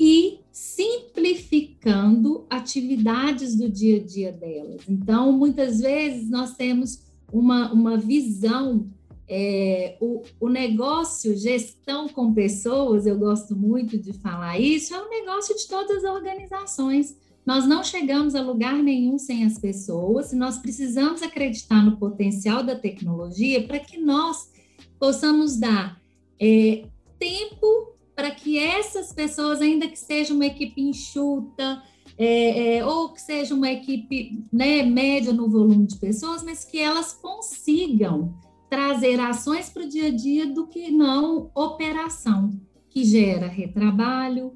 e 0.00 0.40
simplificando 0.50 2.46
atividades 2.48 3.54
do 3.54 3.68
dia 3.68 3.98
a 3.98 4.02
dia 4.02 4.32
delas. 4.32 4.82
Então, 4.88 5.32
muitas 5.32 5.80
vezes 5.80 6.28
nós 6.30 6.56
temos 6.56 7.02
uma, 7.30 7.72
uma 7.72 7.96
visão 7.96 8.90
é, 9.28 9.96
o, 10.00 10.22
o 10.40 10.48
negócio, 10.48 11.36
gestão 11.36 12.08
com 12.08 12.34
pessoas, 12.34 13.06
eu 13.06 13.18
gosto 13.18 13.56
muito 13.56 13.96
de 13.96 14.12
falar 14.12 14.58
isso, 14.58 14.94
é 14.94 15.02
um 15.02 15.08
negócio 15.08 15.56
de 15.56 15.66
todas 15.66 16.04
as 16.04 16.10
organizações. 16.12 17.16
Nós 17.44 17.66
não 17.66 17.82
chegamos 17.82 18.34
a 18.34 18.40
lugar 18.40 18.82
nenhum 18.82 19.18
sem 19.18 19.44
as 19.44 19.58
pessoas, 19.58 20.32
e 20.32 20.36
nós 20.36 20.58
precisamos 20.58 21.22
acreditar 21.22 21.84
no 21.84 21.96
potencial 21.96 22.62
da 22.62 22.76
tecnologia 22.76 23.66
para 23.66 23.80
que 23.80 23.98
nós 23.98 24.50
possamos 24.98 25.58
dar 25.58 26.00
é, 26.40 26.84
tempo 27.18 27.92
para 28.14 28.30
que 28.30 28.58
essas 28.58 29.12
pessoas, 29.12 29.60
ainda 29.60 29.88
que 29.88 29.98
seja 29.98 30.32
uma 30.34 30.46
equipe 30.46 30.80
enxuta, 30.80 31.82
é, 32.16 32.76
é, 32.76 32.86
ou 32.86 33.08
que 33.08 33.20
seja 33.20 33.54
uma 33.54 33.70
equipe 33.70 34.44
né, 34.52 34.82
média 34.82 35.32
no 35.32 35.48
volume 35.48 35.86
de 35.86 35.96
pessoas, 35.96 36.42
mas 36.42 36.64
que 36.64 36.78
elas 36.78 37.12
consigam 37.14 38.34
trazer 38.68 39.18
ações 39.20 39.68
para 39.68 39.82
o 39.82 39.88
dia 39.88 40.06
a 40.06 40.10
dia 40.10 40.46
do 40.46 40.66
que 40.66 40.90
não 40.90 41.50
operação, 41.54 42.50
que 42.88 43.04
gera 43.04 43.46
retrabalho, 43.46 44.52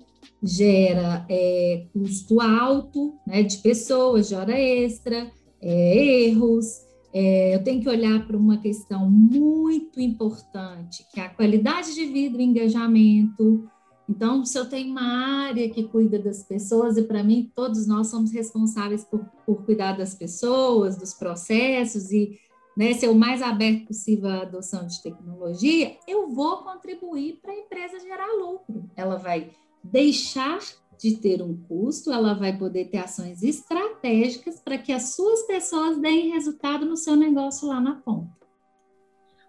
gera 0.46 1.26
é, 1.28 1.86
custo 1.92 2.40
alto 2.40 3.14
né, 3.26 3.42
de 3.42 3.58
pessoas, 3.58 4.28
de 4.28 4.34
hora 4.34 4.58
extra, 4.58 5.30
é, 5.60 6.26
erros. 6.28 6.86
É, 7.12 7.54
eu 7.54 7.64
tenho 7.64 7.80
que 7.80 7.88
olhar 7.88 8.26
para 8.26 8.36
uma 8.36 8.58
questão 8.58 9.10
muito 9.10 10.00
importante, 10.00 11.04
que 11.12 11.18
é 11.18 11.24
a 11.24 11.28
qualidade 11.30 11.94
de 11.94 12.04
vida, 12.04 12.38
o 12.38 12.40
engajamento. 12.40 13.68
Então, 14.08 14.44
se 14.44 14.56
eu 14.56 14.68
tenho 14.68 14.90
uma 14.90 15.46
área 15.46 15.68
que 15.68 15.82
cuida 15.82 16.18
das 16.18 16.44
pessoas, 16.44 16.96
e 16.96 17.02
para 17.02 17.24
mim, 17.24 17.50
todos 17.54 17.86
nós 17.86 18.08
somos 18.08 18.30
responsáveis 18.30 19.02
por, 19.02 19.24
por 19.44 19.64
cuidar 19.64 19.92
das 19.92 20.14
pessoas, 20.14 20.96
dos 20.96 21.12
processos 21.12 22.12
e 22.12 22.38
né, 22.76 22.92
ser 22.92 23.08
o 23.08 23.14
mais 23.14 23.42
aberto 23.42 23.86
possível 23.86 24.28
à 24.28 24.42
adoção 24.42 24.86
de 24.86 25.02
tecnologia, 25.02 25.96
eu 26.06 26.28
vou 26.28 26.58
contribuir 26.58 27.38
para 27.40 27.50
a 27.50 27.58
empresa 27.58 27.98
gerar 27.98 28.30
lucro. 28.34 28.88
Ela 28.94 29.16
vai 29.16 29.50
deixar 29.90 30.60
de 30.98 31.16
ter 31.16 31.42
um 31.42 31.56
custo, 31.68 32.12
ela 32.12 32.34
vai 32.34 32.56
poder 32.56 32.86
ter 32.86 32.98
ações 32.98 33.42
estratégicas 33.42 34.60
para 34.60 34.78
que 34.78 34.92
as 34.92 35.14
suas 35.14 35.42
pessoas 35.42 35.98
deem 35.98 36.32
resultado 36.32 36.86
no 36.86 36.96
seu 36.96 37.14
negócio 37.14 37.68
lá 37.68 37.80
na 37.80 37.96
ponta. 37.96 38.34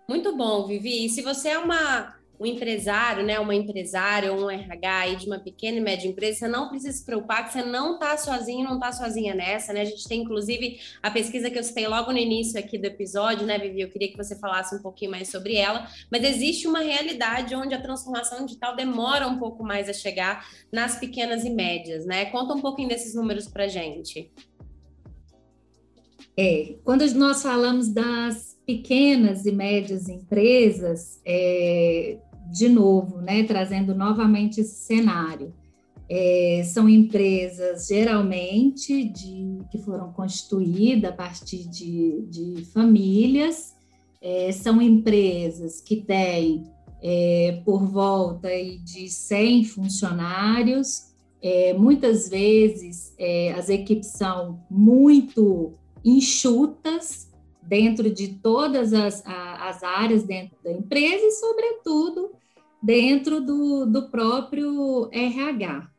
Muito 0.08 0.36
bom, 0.36 0.66
Vivi. 0.68 1.06
E 1.06 1.10
se 1.10 1.22
você 1.22 1.50
é 1.50 1.60
uma 1.60 2.17
um 2.40 2.46
empresário, 2.46 3.24
né, 3.24 3.40
uma 3.40 3.56
empresária 3.56 4.32
ou 4.32 4.46
um 4.46 4.50
RH 4.50 5.00
aí 5.00 5.16
de 5.16 5.26
uma 5.26 5.40
pequena 5.40 5.78
e 5.78 5.82
média 5.82 6.08
empresa, 6.08 6.40
você 6.40 6.48
não 6.48 6.70
precisa 6.70 6.96
se 6.96 7.04
preocupar 7.04 7.46
que 7.46 7.54
você 7.54 7.64
não 7.64 7.96
está 7.96 8.16
sozinho, 8.18 8.64
não 8.64 8.76
está 8.76 8.92
sozinha 8.92 9.34
nessa, 9.34 9.74
né? 9.74 9.82
A 9.82 9.86
gente 9.86 10.08
tem 10.08 10.22
inclusive 10.22 10.80
a 11.02 11.10
pesquisa 11.10 11.50
que 11.50 11.58
eu 11.58 11.64
citei 11.64 11.88
logo 11.88 12.12
no 12.12 12.18
início 12.18 12.60
aqui 12.60 12.78
do 12.78 12.86
episódio, 12.86 13.46
né, 13.46 13.58
Vivi? 13.58 13.82
Eu 13.82 13.90
queria 13.90 14.10
que 14.10 14.18
você 14.18 14.38
falasse 14.38 14.76
um 14.76 14.82
pouquinho 14.82 15.12
mais 15.12 15.30
sobre 15.30 15.56
ela, 15.56 15.88
mas 16.12 16.24
existe 16.24 16.68
uma 16.68 16.80
realidade 16.80 17.56
onde 17.56 17.74
a 17.74 17.82
transformação 17.82 18.46
digital 18.46 18.76
demora 18.76 19.28
um 19.28 19.40
pouco 19.40 19.64
mais 19.64 19.90
a 19.90 19.94
chegar 19.94 20.48
nas 20.72 21.00
pequenas 21.00 21.44
e 21.44 21.50
médias, 21.50 22.06
né? 22.06 22.26
Conta 22.26 22.54
um 22.54 22.62
pouquinho 22.62 22.90
desses 22.90 23.16
números 23.16 23.48
para 23.48 23.68
gente. 23.68 24.32
É, 26.40 26.76
quando 26.84 27.04
nós 27.16 27.42
falamos 27.42 27.88
das 27.92 28.56
pequenas 28.64 29.46
e 29.46 29.52
médias 29.52 30.08
empresas, 30.08 31.20
é, 31.26 32.18
de 32.52 32.70
novo, 32.70 33.22
né, 33.22 33.44
trazendo 33.44 33.94
novamente 33.96 34.62
esse 34.62 34.86
cenário. 34.86 35.54
É, 36.10 36.62
são 36.64 36.88
empresas 36.88 37.88
geralmente 37.88 39.04
de, 39.04 39.60
que 39.70 39.78
foram 39.78 40.14
constituídas 40.14 41.12
a 41.12 41.14
partir 41.14 41.68
de, 41.68 42.26
de 42.30 42.66
famílias, 42.66 43.76
é, 44.22 44.52
são 44.54 44.82
empresas 44.82 45.82
que 45.82 45.98
têm 45.98 46.64
é, 47.02 47.62
por 47.66 47.86
volta 47.86 48.50
de 48.84 49.10
100 49.10 49.66
funcionários, 49.66 51.08
é, 51.42 51.74
muitas 51.74 52.30
vezes 52.30 53.14
é, 53.18 53.52
as 53.54 53.70
equipes 53.70 54.08
são 54.08 54.60
muito 54.70 55.74
enxutas 56.04 57.27
dentro 57.68 58.10
de 58.10 58.30
todas 58.30 58.94
as, 58.94 59.24
as 59.26 59.84
áreas 59.84 60.24
dentro 60.24 60.58
da 60.64 60.72
empresa 60.72 61.26
e, 61.26 61.32
sobretudo, 61.32 62.32
dentro 62.82 63.42
do, 63.42 63.86
do 63.86 64.10
próprio 64.10 65.10
RH. 65.12 65.90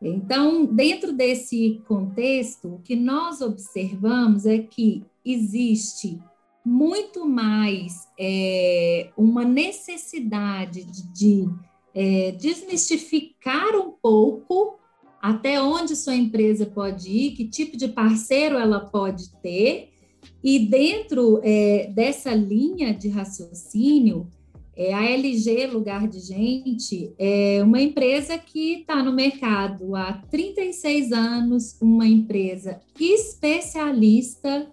Então, 0.00 0.64
dentro 0.64 1.12
desse 1.12 1.82
contexto, 1.86 2.74
o 2.74 2.78
que 2.80 2.96
nós 2.96 3.40
observamos 3.40 4.46
é 4.46 4.58
que 4.58 5.02
existe 5.24 6.20
muito 6.64 7.26
mais 7.26 8.08
é, 8.18 9.10
uma 9.16 9.44
necessidade 9.44 10.84
de, 10.84 11.02
de 11.12 11.48
é, 11.94 12.32
desmistificar 12.32 13.76
um 13.76 13.90
pouco 13.90 14.78
até 15.20 15.62
onde 15.62 15.96
sua 15.96 16.14
empresa 16.14 16.66
pode 16.66 17.10
ir, 17.10 17.30
que 17.30 17.48
tipo 17.48 17.78
de 17.78 17.88
parceiro 17.88 18.58
ela 18.58 18.80
pode 18.80 19.30
ter, 19.36 19.93
e 20.42 20.58
dentro 20.66 21.40
é, 21.42 21.90
dessa 21.94 22.34
linha 22.34 22.94
de 22.94 23.08
raciocínio, 23.08 24.28
é, 24.76 24.92
a 24.92 25.04
LG 25.04 25.68
Lugar 25.68 26.08
de 26.08 26.18
Gente 26.18 27.12
é 27.16 27.62
uma 27.62 27.80
empresa 27.80 28.36
que 28.36 28.80
está 28.80 29.02
no 29.02 29.12
mercado 29.12 29.94
há 29.94 30.14
36 30.30 31.12
anos, 31.12 31.76
uma 31.80 32.06
empresa 32.06 32.80
especialista 32.98 34.66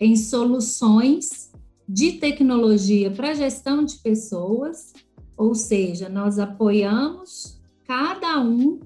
em 0.00 0.16
soluções 0.16 1.52
de 1.88 2.12
tecnologia 2.12 3.10
para 3.10 3.34
gestão 3.34 3.84
de 3.84 3.96
pessoas, 3.98 4.92
ou 5.36 5.54
seja, 5.54 6.08
nós 6.08 6.38
apoiamos 6.38 7.60
cada 7.86 8.40
um 8.40 8.80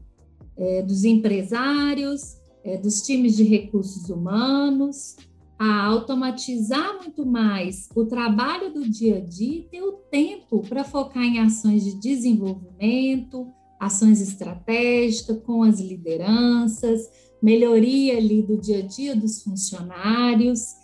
é, 0.56 0.82
dos 0.82 1.04
empresários, 1.04 2.36
é, 2.62 2.76
dos 2.76 3.00
times 3.00 3.36
de 3.36 3.44
recursos 3.44 4.10
humanos, 4.10 5.16
a 5.60 5.84
automatizar 5.84 7.02
muito 7.02 7.26
mais 7.26 7.90
o 7.94 8.06
trabalho 8.06 8.72
do 8.72 8.88
dia 8.88 9.18
a 9.18 9.20
dia 9.20 9.58
e 9.58 9.62
ter 9.64 9.82
o 9.82 9.92
tempo 10.10 10.62
para 10.66 10.82
focar 10.82 11.22
em 11.22 11.38
ações 11.38 11.84
de 11.84 12.00
desenvolvimento, 12.00 13.46
ações 13.78 14.22
estratégicas 14.22 15.38
com 15.44 15.62
as 15.62 15.78
lideranças, 15.78 17.10
melhoria 17.42 18.16
ali 18.16 18.40
do 18.40 18.56
dia 18.56 18.78
a 18.78 18.82
dia 18.82 19.14
dos 19.14 19.42
funcionários. 19.42 20.76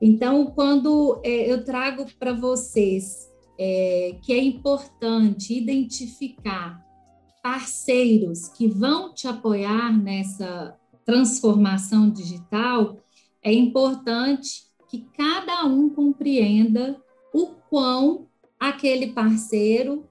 Então, 0.00 0.46
quando 0.46 1.20
é, 1.24 1.52
eu 1.52 1.64
trago 1.64 2.06
para 2.16 2.32
vocês 2.32 3.28
é, 3.58 4.16
que 4.22 4.32
é 4.32 4.40
importante 4.40 5.58
identificar 5.58 6.80
parceiros 7.42 8.46
que 8.46 8.68
vão 8.68 9.12
te 9.12 9.26
apoiar 9.26 9.92
nessa 9.92 10.78
transformação 11.04 12.08
digital, 12.08 12.96
é 13.42 13.52
importante 13.52 14.64
que 14.88 15.06
cada 15.16 15.64
um 15.64 15.88
compreenda 15.88 17.00
o 17.32 17.46
quão 17.68 18.26
aquele 18.58 19.12
parceiro 19.12 20.04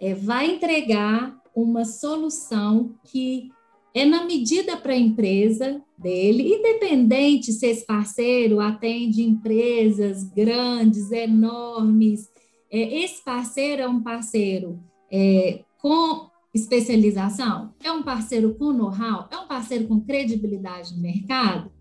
é, 0.00 0.14
vai 0.14 0.54
entregar 0.54 1.36
uma 1.54 1.84
solução 1.84 2.94
que 3.04 3.50
é 3.94 4.04
na 4.04 4.24
medida 4.24 4.76
para 4.76 4.92
a 4.92 4.98
empresa 4.98 5.82
dele, 5.96 6.54
independente 6.54 7.52
se 7.52 7.66
esse 7.66 7.84
parceiro 7.84 8.60
atende 8.60 9.22
empresas 9.22 10.22
grandes, 10.22 11.10
enormes. 11.10 12.28
É, 12.70 13.02
esse 13.02 13.24
parceiro 13.24 13.82
é 13.82 13.88
um 13.88 14.00
parceiro 14.00 14.78
é, 15.10 15.64
com 15.80 16.28
especialização, 16.54 17.74
é 17.82 17.90
um 17.90 18.02
parceiro 18.02 18.54
com 18.54 18.72
know-how, 18.72 19.28
é 19.30 19.38
um 19.38 19.48
parceiro 19.48 19.88
com 19.88 20.00
credibilidade 20.00 20.94
no 20.94 21.00
mercado. 21.00 21.72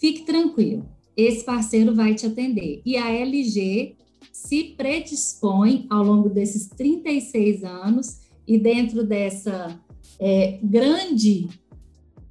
Fique 0.00 0.22
tranquilo, 0.22 0.88
esse 1.14 1.44
parceiro 1.44 1.94
vai 1.94 2.14
te 2.14 2.24
atender. 2.24 2.80
E 2.86 2.96
a 2.96 3.10
LG 3.10 3.96
se 4.32 4.74
predispõe 4.76 5.86
ao 5.90 6.02
longo 6.02 6.30
desses 6.30 6.68
36 6.68 7.62
anos 7.62 8.20
e 8.46 8.58
dentro 8.58 9.04
dessa 9.04 9.78
é, 10.18 10.58
grande 10.62 11.48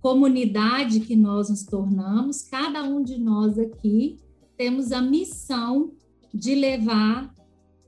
comunidade 0.02 1.02
que 1.02 1.16
nós 1.16 1.50
nos 1.50 1.64
tornamos, 1.64 2.42
cada 2.42 2.84
um 2.84 3.04
de 3.04 3.20
nós 3.20 3.60
aqui 3.60 4.18
temos 4.58 4.92
a 4.92 5.02
missão 5.02 5.92
de 6.34 6.56
levar 6.56 7.32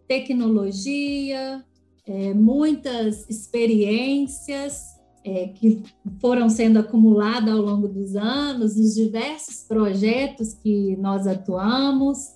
tecnologia, 0.07 1.65
é, 2.05 2.33
muitas 2.35 3.27
experiências 3.27 5.00
é, 5.23 5.47
que 5.47 5.83
foram 6.19 6.49
sendo 6.49 6.79
acumuladas 6.79 7.53
ao 7.53 7.61
longo 7.61 7.87
dos 7.87 8.15
anos, 8.15 8.75
nos 8.75 8.95
diversos 8.95 9.63
projetos 9.67 10.53
que 10.53 10.95
nós 10.97 11.27
atuamos. 11.27 12.33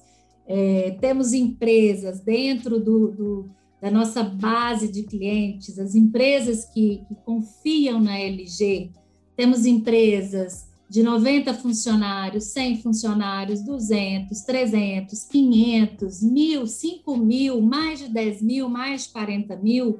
É, 0.47 0.97
temos 1.01 1.33
empresas 1.33 2.19
dentro 2.19 2.79
do, 2.79 3.11
do, 3.11 3.49
da 3.81 3.89
nossa 3.89 4.23
base 4.23 4.91
de 4.91 5.03
clientes, 5.03 5.79
as 5.79 5.95
empresas 5.95 6.65
que, 6.65 7.03
que 7.07 7.15
confiam 7.25 7.99
na 7.99 8.19
LG. 8.19 8.91
Temos 9.35 9.65
empresas 9.65 10.67
de 10.89 11.01
90 11.01 11.53
funcionários, 11.55 12.45
100 12.45 12.81
funcionários, 12.81 13.61
200, 13.63 14.41
300, 14.41 15.23
500, 15.23 16.21
mil, 16.21 16.67
5 16.67 17.17
mil, 17.17 17.61
mais 17.61 17.99
de 17.99 18.09
10 18.09 18.41
mil, 18.41 18.69
mais 18.69 19.03
de 19.03 19.09
40 19.09 19.55
mil. 19.57 19.99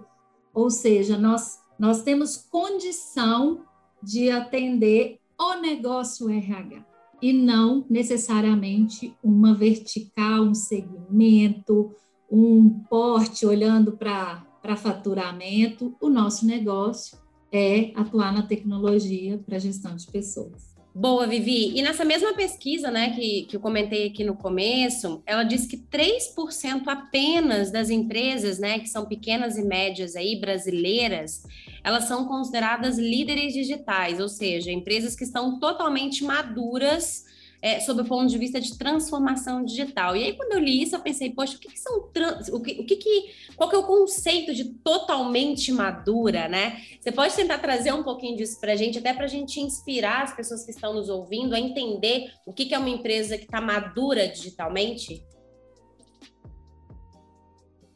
Ou 0.54 0.70
seja, 0.70 1.18
nós, 1.18 1.60
nós 1.78 2.02
temos 2.02 2.38
condição 2.38 3.62
de 4.02 4.30
atender 4.30 5.20
o 5.40 5.56
negócio 5.56 6.30
RH 6.30 6.86
e 7.22 7.34
não 7.34 7.86
necessariamente 7.90 9.16
uma 9.24 9.54
vertical, 9.54 10.44
um 10.44 10.54
segmento, 10.54 11.94
um 12.32 12.70
porte 12.90 13.46
olhando 13.46 13.94
para 13.98 14.76
faturamento. 14.78 15.96
O 16.02 16.10
nosso 16.10 16.46
negócio 16.46 17.18
é 17.52 17.92
atuar 17.96 18.34
na 18.34 18.44
tecnologia 18.44 19.38
para 19.38 19.60
gestão 19.60 19.96
de 19.96 20.08
pessoas. 20.08 20.76
Boa, 20.98 21.28
Vivi. 21.28 21.78
E 21.78 21.82
nessa 21.82 22.06
mesma 22.06 22.34
pesquisa, 22.34 22.90
né, 22.90 23.10
que, 23.10 23.42
que 23.50 23.58
eu 23.58 23.60
comentei 23.60 24.08
aqui 24.08 24.24
no 24.24 24.34
começo, 24.34 25.22
ela 25.26 25.44
diz 25.44 25.68
que 25.68 25.76
3% 25.76 26.88
apenas 26.88 27.70
das 27.70 27.90
empresas, 27.90 28.60
né, 28.60 28.80
que 28.80 28.88
são 28.88 29.06
pequenas 29.06 29.58
e 29.58 29.62
médias 29.62 30.16
aí, 30.16 30.40
brasileiras, 30.40 31.44
elas 31.84 32.06
são 32.06 32.24
consideradas 32.24 32.98
líderes 32.98 33.54
digitais, 33.54 34.22
ou 34.22 34.30
seja, 34.30 34.72
empresas 34.72 35.18
que 35.18 35.26
estão 35.26 35.60
totalmente 35.60 36.24
maduras 36.24 37.26
é, 37.66 37.80
sob 37.80 38.00
o 38.00 38.06
ponto 38.06 38.28
de 38.28 38.38
vista 38.38 38.62
de 38.62 38.78
transformação 38.78 39.66
digital. 39.66 40.16
E 40.16 40.24
aí, 40.24 40.34
quando 40.34 40.52
eu 40.52 40.60
li 40.60 40.84
isso, 40.84 40.96
eu 40.96 41.00
pensei, 41.00 41.32
poxa, 41.32 41.58
o 41.58 41.60
que, 41.60 41.68
que 41.68 41.80
são 41.80 42.12
trans... 42.14 42.48
o, 42.50 42.62
que, 42.62 42.80
o 42.80 42.86
que, 42.86 42.96
que 42.96 43.32
qual 43.56 43.68
que 43.68 43.76
é 43.76 43.80
o 43.80 43.88
conceito 43.88 44.54
de 44.54 44.66
totalmente 44.66 45.72
madura, 45.72 46.48
né? 46.48 46.80
Você 47.02 47.12
pode 47.12 47.36
tentar 47.36 47.58
trazer 47.58 47.92
um 47.92 48.04
pouquinho 48.04 48.38
disso 48.38 48.60
para 48.62 48.74
a 48.74 48.76
gente, 48.76 49.00
até 49.00 49.12
para 49.16 49.26
a 49.26 49.28
gente 49.28 49.60
inspirar 49.60 50.22
as 50.22 50.36
pessoas 50.36 50.64
que 50.64 50.70
estão 50.70 50.94
nos 50.94 51.10
ouvindo 51.10 51.56
a 51.56 51.60
entender 51.60 52.32
o 52.46 52.54
que, 52.54 52.66
que 52.66 52.76
é 52.76 52.78
uma 52.78 52.88
empresa 52.88 53.36
que 53.36 53.46
está 53.46 53.60
madura 53.60 54.28
digitalmente? 54.28 55.26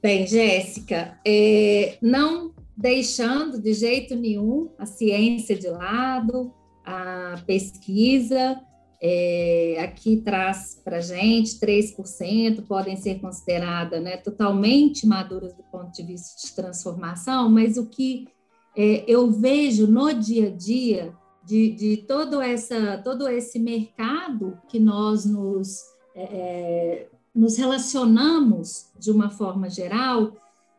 Bem, 0.02 0.26
Jéssica, 0.26 1.20
é, 1.24 1.96
não 2.02 2.56
deixando 2.76 3.62
de 3.62 3.74
jeito 3.74 4.16
nenhum 4.16 4.72
a 4.80 4.88
ciência 4.88 5.56
de 5.56 5.70
lado, 5.70 6.52
a 6.84 7.36
pesquisa, 7.46 8.60
é, 9.02 9.78
aqui 9.82 10.18
traz 10.18 10.80
para 10.84 11.00
gente 11.00 11.60
3% 11.60 12.66
podem 12.68 12.98
ser 12.98 13.20
consideradas 13.20 14.04
né, 14.04 14.18
totalmente 14.18 15.08
maduras 15.08 15.54
do 15.54 15.64
ponto 15.64 15.92
de 15.92 16.04
vista 16.04 16.46
de 16.46 16.54
transformação, 16.54 17.50
mas 17.50 17.78
o 17.78 17.86
que 17.86 18.28
é, 18.76 19.06
eu 19.08 19.32
vejo 19.32 19.88
no 19.88 20.14
dia 20.14 20.48
a 20.48 20.52
dia 20.52 21.14
de, 21.46 21.72
de 21.72 21.98
todo, 21.98 22.42
essa, 22.42 22.98
todo 23.04 23.28
esse 23.28 23.58
mercado 23.58 24.60
que 24.68 24.80
nós 24.80 25.26
nos, 25.26 25.80
é, 26.14 26.24
é 26.24 27.10
nos 27.34 27.58
relacionamos 27.58 28.92
de 29.00 29.12
uma 29.12 29.30
forma 29.30 29.70
geral, 29.70 30.34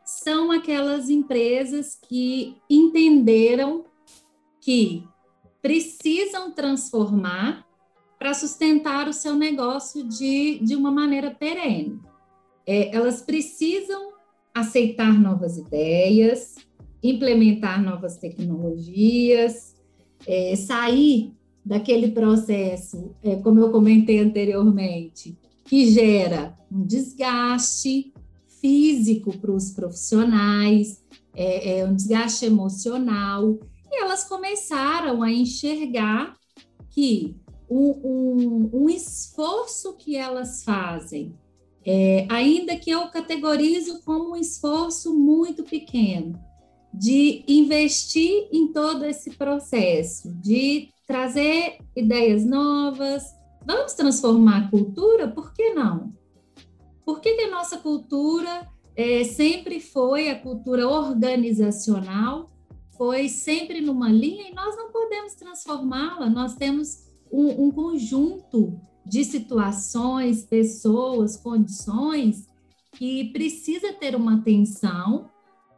são 0.05 0.51
aquelas 0.51 1.09
empresas 1.09 1.97
que 2.07 2.57
entenderam 2.69 3.85
que 4.59 5.07
precisam 5.61 6.51
transformar 6.51 7.65
para 8.21 8.35
sustentar 8.35 9.07
o 9.07 9.13
seu 9.13 9.35
negócio 9.35 10.07
de, 10.07 10.59
de 10.59 10.75
uma 10.75 10.91
maneira 10.91 11.31
perene. 11.31 11.99
É, 12.67 12.95
elas 12.95 13.23
precisam 13.23 14.11
aceitar 14.53 15.11
novas 15.19 15.57
ideias, 15.57 16.53
implementar 17.01 17.81
novas 17.81 18.17
tecnologias, 18.17 19.75
é, 20.27 20.55
sair 20.55 21.33
daquele 21.65 22.11
processo, 22.11 23.15
é, 23.23 23.37
como 23.37 23.59
eu 23.59 23.71
comentei 23.71 24.19
anteriormente, 24.19 25.35
que 25.65 25.89
gera 25.89 26.55
um 26.71 26.85
desgaste 26.85 28.13
físico 28.61 29.35
para 29.39 29.51
os 29.51 29.71
profissionais, 29.71 31.03
é, 31.35 31.79
é, 31.79 31.85
um 31.85 31.95
desgaste 31.95 32.45
emocional, 32.45 33.57
e 33.91 33.99
elas 33.99 34.25
começaram 34.25 35.23
a 35.23 35.31
enxergar 35.31 36.37
que 36.91 37.40
um, 37.73 38.69
um, 38.73 38.89
esforço 38.89 39.93
que 39.93 40.17
elas 40.17 40.63
fazem, 40.63 41.33
é, 41.85 42.27
ainda 42.29 42.75
que 42.75 42.91
eu 42.91 43.07
categorizo 43.07 44.01
como 44.03 44.31
um 44.31 44.35
esforço 44.35 45.13
muito 45.13 45.63
pequeno, 45.63 46.37
de 46.93 47.45
investir 47.47 48.49
em 48.51 48.67
todo 48.73 49.05
esse 49.05 49.31
processo, 49.31 50.29
de 50.41 50.89
trazer 51.07 51.77
ideias 51.95 52.43
novas. 52.43 53.23
Vamos 53.65 53.93
transformar 53.93 54.65
a 54.65 54.69
cultura? 54.69 55.29
Por 55.29 55.53
que 55.53 55.73
não? 55.73 56.11
Por 57.05 57.21
que, 57.21 57.33
que 57.35 57.43
a 57.43 57.51
nossa 57.51 57.77
cultura 57.77 58.67
é, 58.95 59.23
sempre 59.23 59.79
foi 59.79 60.29
a 60.29 60.37
cultura 60.37 60.87
organizacional, 60.87 62.51
foi 62.97 63.29
sempre 63.29 63.79
numa 63.79 64.09
linha 64.09 64.49
e 64.49 64.53
nós 64.53 64.75
não 64.75 64.91
podemos 64.91 65.33
transformá-la? 65.35 66.29
Nós 66.29 66.55
temos 66.55 67.10
um, 67.31 67.67
um 67.67 67.71
conjunto 67.71 68.79
de 69.05 69.23
situações, 69.23 70.45
pessoas, 70.45 71.37
condições 71.37 72.47
que 72.93 73.31
precisa 73.31 73.93
ter 73.93 74.15
uma 74.15 74.35
atenção 74.35 75.29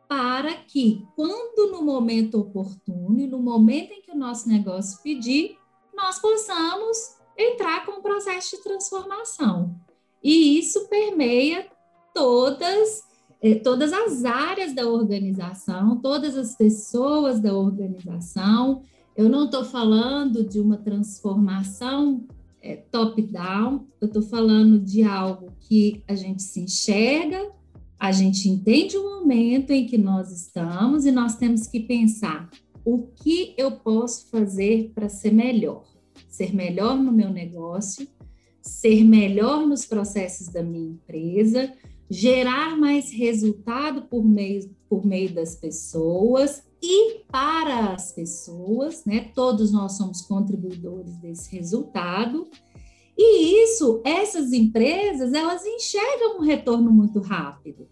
para 0.07 0.53
que, 0.53 1.07
quando 1.15 1.71
no 1.71 1.83
momento 1.83 2.39
oportuno 2.39 3.19
e 3.19 3.27
no 3.27 3.39
momento 3.39 3.93
em 3.93 4.01
que 4.01 4.11
o 4.11 4.17
nosso 4.17 4.47
negócio 4.49 5.01
pedir, 5.01 5.57
nós 5.95 6.19
possamos 6.19 7.15
entrar 7.37 7.85
com 7.85 7.93
o 7.93 8.01
processo 8.01 8.55
de 8.55 8.63
transformação. 8.63 9.75
E 10.23 10.59
isso 10.59 10.87
permeia 10.87 11.67
todas, 12.13 13.03
eh, 13.41 13.55
todas 13.55 13.91
as 13.91 14.23
áreas 14.23 14.73
da 14.73 14.87
organização, 14.87 15.97
todas 15.97 16.37
as 16.37 16.55
pessoas 16.55 17.39
da 17.39 17.53
organização, 17.53 18.83
eu 19.15 19.29
não 19.29 19.45
estou 19.45 19.63
falando 19.63 20.43
de 20.43 20.59
uma 20.59 20.77
transformação 20.77 22.25
é, 22.61 22.77
top-down, 22.77 23.85
eu 24.01 24.07
estou 24.07 24.21
falando 24.21 24.79
de 24.79 25.03
algo 25.03 25.47
que 25.59 26.03
a 26.07 26.15
gente 26.15 26.41
se 26.41 26.61
enxerga, 26.61 27.51
a 27.99 28.11
gente 28.11 28.49
entende 28.49 28.97
o 28.97 29.19
momento 29.19 29.71
em 29.71 29.85
que 29.85 29.97
nós 29.97 30.31
estamos 30.31 31.05
e 31.05 31.11
nós 31.11 31.35
temos 31.35 31.67
que 31.67 31.79
pensar 31.79 32.49
o 32.83 33.07
que 33.07 33.53
eu 33.57 33.71
posso 33.71 34.29
fazer 34.29 34.91
para 34.93 35.07
ser 35.07 35.31
melhor, 35.31 35.85
ser 36.27 36.53
melhor 36.53 36.97
no 36.97 37.11
meu 37.11 37.29
negócio, 37.29 38.07
ser 38.61 39.03
melhor 39.03 39.65
nos 39.67 39.85
processos 39.85 40.47
da 40.47 40.63
minha 40.63 40.91
empresa, 40.91 41.71
gerar 42.09 42.77
mais 42.77 43.11
resultado 43.11 44.03
por 44.03 44.23
meio, 44.23 44.69
por 44.93 45.03
meio 45.03 45.33
das 45.33 45.55
pessoas 45.55 46.61
e 46.79 47.21
para 47.31 47.93
as 47.93 48.11
pessoas, 48.11 49.03
né? 49.05 49.31
Todos 49.33 49.71
nós 49.71 49.93
somos 49.93 50.21
contribuidores 50.21 51.17
desse 51.17 51.51
resultado. 51.55 52.47
E 53.17 53.63
isso, 53.63 54.01
essas 54.05 54.53
empresas, 54.53 55.33
elas 55.33 55.65
enxergam 55.65 56.37
um 56.37 56.41
retorno 56.41 56.91
muito 56.91 57.19
rápido. 57.19 57.87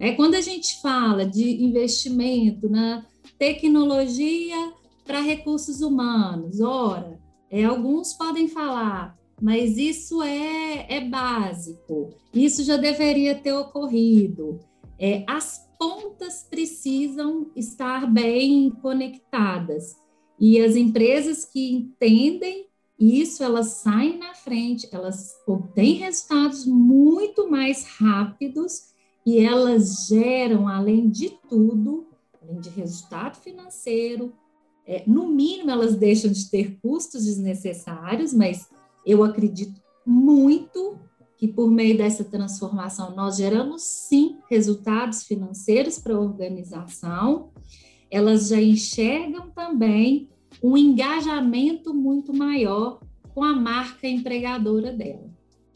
Né? 0.00 0.12
Quando 0.12 0.34
a 0.34 0.40
gente 0.40 0.80
fala 0.80 1.26
de 1.26 1.62
investimento 1.62 2.70
na 2.70 3.04
tecnologia 3.38 4.72
para 5.04 5.20
recursos 5.20 5.82
humanos, 5.82 6.62
ora, 6.62 7.20
é, 7.50 7.64
alguns 7.64 8.14
podem 8.14 8.48
falar, 8.48 9.14
mas 9.42 9.76
isso 9.76 10.22
é, 10.22 10.86
é 10.88 11.00
básico, 11.02 12.14
isso 12.32 12.64
já 12.64 12.78
deveria 12.78 13.34
ter 13.34 13.52
ocorrido. 13.52 14.58
É, 14.98 15.24
as 15.26 15.68
pontas 15.78 16.46
precisam 16.48 17.50
estar 17.54 18.10
bem 18.10 18.70
conectadas. 18.70 19.96
E 20.38 20.60
as 20.60 20.76
empresas 20.76 21.44
que 21.44 21.70
entendem 21.70 22.66
isso 22.98 23.44
elas 23.44 23.68
saem 23.68 24.18
na 24.18 24.34
frente, 24.34 24.88
elas 24.90 25.34
obtêm 25.46 25.96
resultados 25.96 26.64
muito 26.64 27.50
mais 27.50 27.84
rápidos 27.84 28.94
e 29.24 29.38
elas 29.38 30.06
geram, 30.08 30.66
além 30.66 31.10
de 31.10 31.30
tudo, 31.48 32.06
além 32.40 32.58
de 32.58 32.70
resultado 32.70 33.36
financeiro, 33.36 34.32
é, 34.86 35.02
no 35.06 35.28
mínimo 35.28 35.70
elas 35.70 35.94
deixam 35.94 36.30
de 36.30 36.48
ter 36.48 36.78
custos 36.80 37.26
desnecessários, 37.26 38.32
mas 38.32 38.70
eu 39.04 39.22
acredito 39.22 39.78
muito 40.06 40.98
que 41.36 41.46
por 41.46 41.70
meio 41.70 41.98
dessa 41.98 42.24
transformação 42.24 43.14
nós 43.14 43.36
geramos 43.36 43.82
sim 43.82 44.35
resultados 44.48 45.24
financeiros 45.24 45.98
para 45.98 46.14
a 46.14 46.20
organização. 46.20 47.50
Elas 48.10 48.48
já 48.48 48.60
enxergam 48.60 49.50
também 49.50 50.28
um 50.62 50.76
engajamento 50.76 51.92
muito 51.92 52.32
maior 52.32 53.00
com 53.34 53.44
a 53.44 53.54
marca 53.54 54.08
empregadora 54.08 54.92
dela. 54.92 55.30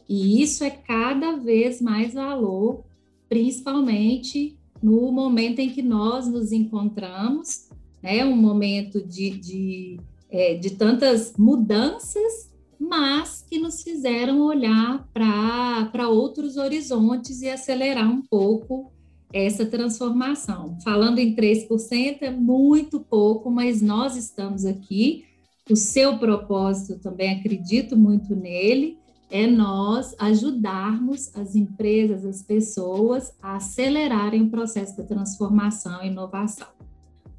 E 0.08 0.42
isso 0.42 0.64
é 0.64 0.70
cada 0.70 1.36
vez 1.36 1.80
mais 1.80 2.14
valor, 2.14 2.84
principalmente 3.28 4.58
no 4.82 5.12
momento 5.12 5.60
em 5.60 5.70
que 5.70 5.82
nós 5.82 6.26
nos 6.26 6.52
encontramos, 6.52 7.68
né? 8.02 8.24
Um 8.24 8.36
momento 8.36 9.06
de, 9.06 9.30
de, 9.30 10.00
é, 10.30 10.54
de 10.54 10.70
tantas 10.70 11.34
mudanças 11.36 12.49
mas 12.80 13.44
que 13.46 13.58
nos 13.58 13.82
fizeram 13.82 14.40
olhar 14.40 15.06
para 15.12 16.08
outros 16.08 16.56
horizontes 16.56 17.42
e 17.42 17.50
acelerar 17.50 18.10
um 18.10 18.22
pouco 18.22 18.90
essa 19.30 19.66
transformação. 19.66 20.78
Falando 20.82 21.18
em 21.18 21.36
3%, 21.36 22.22
é 22.22 22.30
muito 22.30 22.98
pouco, 22.98 23.50
mas 23.50 23.82
nós 23.82 24.16
estamos 24.16 24.64
aqui. 24.64 25.26
O 25.68 25.76
seu 25.76 26.18
propósito 26.18 26.98
também 26.98 27.38
acredito 27.38 27.96
muito 27.96 28.34
nele, 28.34 28.98
é 29.30 29.46
nós 29.46 30.16
ajudarmos 30.18 31.30
as 31.36 31.54
empresas, 31.54 32.24
as 32.24 32.42
pessoas 32.42 33.32
a 33.40 33.56
acelerarem 33.56 34.42
o 34.42 34.50
processo 34.50 34.96
de 34.96 35.06
transformação 35.06 36.02
e 36.02 36.08
inovação. 36.08 36.79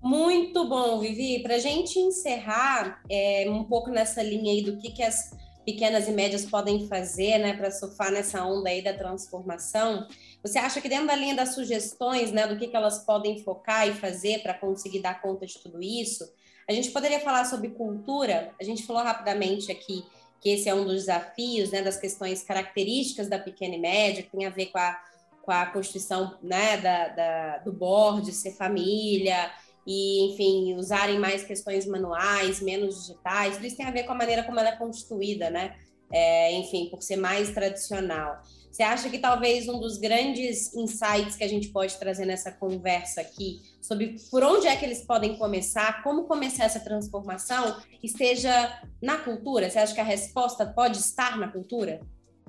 Muito 0.02 0.68
bom, 0.68 1.00
Vivi. 1.00 1.44
Para 1.44 1.56
a 1.56 1.60
gente 1.60 2.00
encerrar 2.00 3.02
é, 3.10 3.46
um 3.48 3.64
pouco 3.64 3.92
nessa 3.92 4.24
linha 4.24 4.52
aí 4.52 4.64
do 4.64 4.78
que, 4.78 4.92
que 4.92 5.04
as 5.04 5.32
pequenas 5.64 6.08
e 6.08 6.12
médias 6.12 6.44
podem 6.44 6.88
fazer 6.88 7.38
né, 7.38 7.54
para 7.54 7.70
surfar 7.70 8.12
nessa 8.12 8.44
onda 8.44 8.70
aí 8.70 8.82
da 8.82 8.94
transformação, 8.94 10.08
você 10.42 10.58
acha 10.58 10.82
que 10.82 10.90
dentro 10.90 11.06
da 11.06 11.16
linha 11.16 11.36
das 11.36 11.54
sugestões, 11.54 12.32
né, 12.32 12.48
do 12.48 12.58
que, 12.58 12.68
que 12.68 12.76
elas 12.76 13.06
podem 13.06 13.44
focar 13.44 13.88
e 13.88 13.94
fazer 13.94 14.42
para 14.42 14.56
conseguir 14.56 15.02
dar 15.02 15.22
conta 15.22 15.46
de 15.46 15.60
tudo 15.60 15.80
isso, 15.80 16.28
a 16.68 16.74
gente 16.74 16.90
poderia 16.90 17.20
falar 17.20 17.46
sobre 17.46 17.70
cultura? 17.70 18.54
A 18.60 18.64
gente 18.64 18.84
falou 18.84 19.04
rapidamente 19.04 19.72
aqui 19.72 20.04
que 20.40 20.50
esse 20.50 20.68
é 20.68 20.74
um 20.74 20.84
dos 20.84 21.02
desafios, 21.02 21.70
né, 21.70 21.84
das 21.84 21.98
questões 21.98 22.44
características 22.44 23.28
da 23.28 23.38
pequena 23.38 23.76
e 23.76 23.80
média, 23.80 24.24
que 24.24 24.36
tem 24.36 24.48
a 24.48 24.50
ver 24.50 24.68
com 24.68 24.80
a, 24.80 25.00
com 25.44 25.52
a 25.52 25.68
constituição 25.68 26.36
né, 26.42 26.78
da, 26.78 27.08
da 27.10 27.58
do 27.60 27.72
board, 27.72 28.32
ser 28.32 28.54
família, 28.54 29.52
e, 29.86 30.32
enfim, 30.32 30.76
usarem 30.76 31.20
mais 31.20 31.44
questões 31.44 31.86
manuais, 31.86 32.62
menos 32.62 33.02
digitais, 33.02 33.56
tudo 33.56 33.68
isso 33.68 33.78
tem 33.78 33.86
a 33.86 33.92
ver 33.92 34.04
com 34.04 34.14
a 34.14 34.16
maneira 34.16 34.44
como 34.44 34.60
ela 34.60 34.70
é 34.70 34.76
constituída, 34.76 35.50
né? 35.50 35.76
É, 36.14 36.52
enfim, 36.54 36.90
por 36.90 37.02
ser 37.02 37.16
mais 37.16 37.52
tradicional. 37.52 38.42
Você 38.72 38.84
acha 38.84 39.10
que 39.10 39.20
talvez 39.20 39.68
um 39.68 39.80
dos 39.80 39.98
grandes 39.98 40.74
insights 40.74 41.36
que 41.36 41.44
a 41.44 41.48
gente 41.48 41.70
pode 41.70 41.98
trazer 41.98 42.26
nessa 42.26 42.52
conversa 42.52 43.22
aqui, 43.22 43.62
sobre 43.82 44.16
por 44.30 44.44
onde 44.44 44.68
é 44.68 44.76
que 44.76 44.86
eles 44.86 45.04
podem 45.06 45.38
começar, 45.38 46.02
como 46.04 46.24
começar 46.24 46.66
essa 46.66 46.80
transformação, 46.80 47.78
esteja 48.02 48.82
na 49.02 49.18
cultura? 49.18 49.70
Você 49.70 49.80
acha 49.80 49.94
que 49.94 50.00
a 50.00 50.06
resposta 50.06 50.66
pode 50.66 51.00
estar 51.00 51.38
na 51.38 51.50
cultura? 51.50 52.02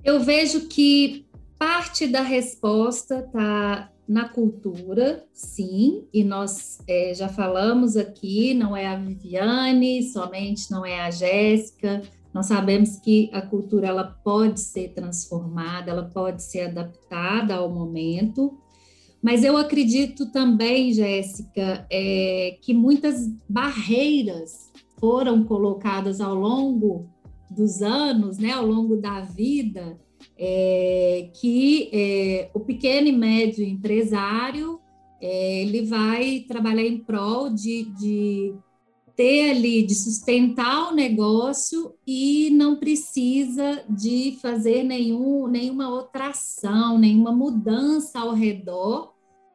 Eu 0.05 0.21
vejo 0.21 0.69
que 0.69 1.27
parte 1.59 2.07
da 2.07 2.23
resposta 2.23 3.21
está 3.27 3.92
na 4.07 4.29
cultura, 4.29 5.25
sim, 5.33 6.05
e 6.13 6.25
nós 6.25 6.79
é, 6.89 7.15
já 7.15 7.29
falamos 7.29 7.97
aqui, 7.97 8.53
não 8.53 8.77
é 8.77 8.87
a 8.87 8.97
Viviane, 8.97 10.03
somente 10.03 10.71
não 10.71 10.85
é 10.85 11.01
a 11.01 11.11
Jéssica, 11.11 12.03
nós 12.35 12.47
sabemos 12.47 12.99
que 12.99 13.31
a 13.33 13.43
cultura 13.43 13.89
ela 13.89 14.05
pode 14.05 14.61
ser 14.61 14.89
transformada, 14.91 15.91
ela 15.91 16.05
pode 16.05 16.43
ser 16.43 16.63
adaptada 16.63 17.55
ao 17.55 17.71
momento, 17.71 18.59
mas 19.23 19.45
eu 19.45 19.57
acredito 19.57 20.33
também, 20.33 20.93
Jéssica, 20.93 21.87
é, 21.91 22.59
que 22.61 22.75
muitas 22.75 23.29
barreiras 23.49 24.73
foram 24.99 25.45
colocadas 25.45 26.21
ao 26.21 26.35
longo 26.35 27.09
dos 27.49 27.83
anos, 27.83 28.39
né, 28.39 28.51
ao 28.51 28.67
longo 28.67 28.97
da 28.97 29.21
vida, 29.21 29.97
é, 30.39 31.31
que 31.35 31.91
é, 31.93 32.51
o 32.55 32.61
pequeno 32.61 33.09
e 33.09 33.13
médio 33.13 33.65
empresário 33.65 34.81
é, 35.21 35.63
ele 35.63 35.83
vai 35.83 36.45
trabalhar 36.49 36.83
em 36.83 36.99
prol 36.99 37.49
de, 37.51 37.85
de 37.97 38.55
ter 39.15 39.51
ali, 39.51 39.83
de 39.85 39.95
sustentar 39.95 40.91
o 40.91 40.95
negócio 40.95 41.95
e 42.07 42.51
não 42.51 42.77
precisa 42.77 43.85
de 43.89 44.39
fazer 44.43 44.83
nenhum, 44.83 45.47
nenhuma 45.47 45.89
outra 45.89 46.31
ação, 46.31 46.99
nenhuma 46.99 47.31
mudança 47.31 48.19
ao 48.19 48.33
redor 48.33 49.15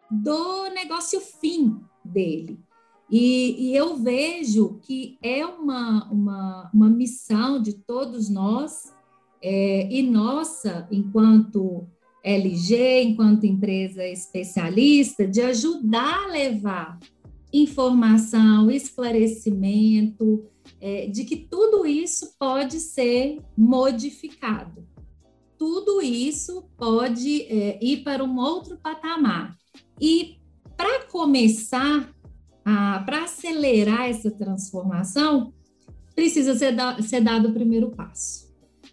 do 0.10 0.70
negócio 0.70 1.20
fim 1.20 1.80
dele. 2.04 2.58
E, 3.10 3.70
e 3.70 3.76
eu 3.76 3.96
vejo 3.98 4.80
que 4.82 5.18
é 5.22 5.46
uma, 5.46 6.10
uma, 6.12 6.70
uma 6.74 6.90
missão 6.90 7.62
de 7.62 7.74
todos 7.74 8.30
nós 8.30 8.94
é, 9.42 9.88
e 9.92 10.04
nossa, 10.04 10.88
enquanto 10.92 11.88
LG, 12.24 13.04
enquanto 13.04 13.46
empresa 13.46 14.06
especialista, 14.06 15.26
de 15.28 15.42
ajudar 15.42 16.26
a 16.26 16.32
levar 16.32 17.00
informação, 17.54 18.70
esclarecimento, 18.70 20.46
é, 20.82 21.08
de 21.08 21.24
que 21.24 21.38
tudo 21.38 21.86
isso 21.86 22.36
pode 22.38 22.80
ser 22.80 23.40
modificado. 23.58 24.86
Tudo 25.58 26.02
isso 26.02 26.70
pode 26.78 27.44
é, 27.44 27.80
ir 27.82 28.04
para 28.04 28.24
um 28.24 28.38
outro 28.38 28.78
patamar. 28.78 29.56
E 30.00 30.38
para 30.76 31.06
começar, 31.06 32.14
para 32.64 33.24
acelerar 33.24 34.10
essa 34.10 34.30
transformação, 34.30 35.54
precisa 36.14 36.56
ser, 36.56 36.76
da, 36.76 37.02
ser 37.02 37.22
dado 37.22 37.50
o 37.50 37.54
primeiro 37.54 37.90
passo. 37.92 38.47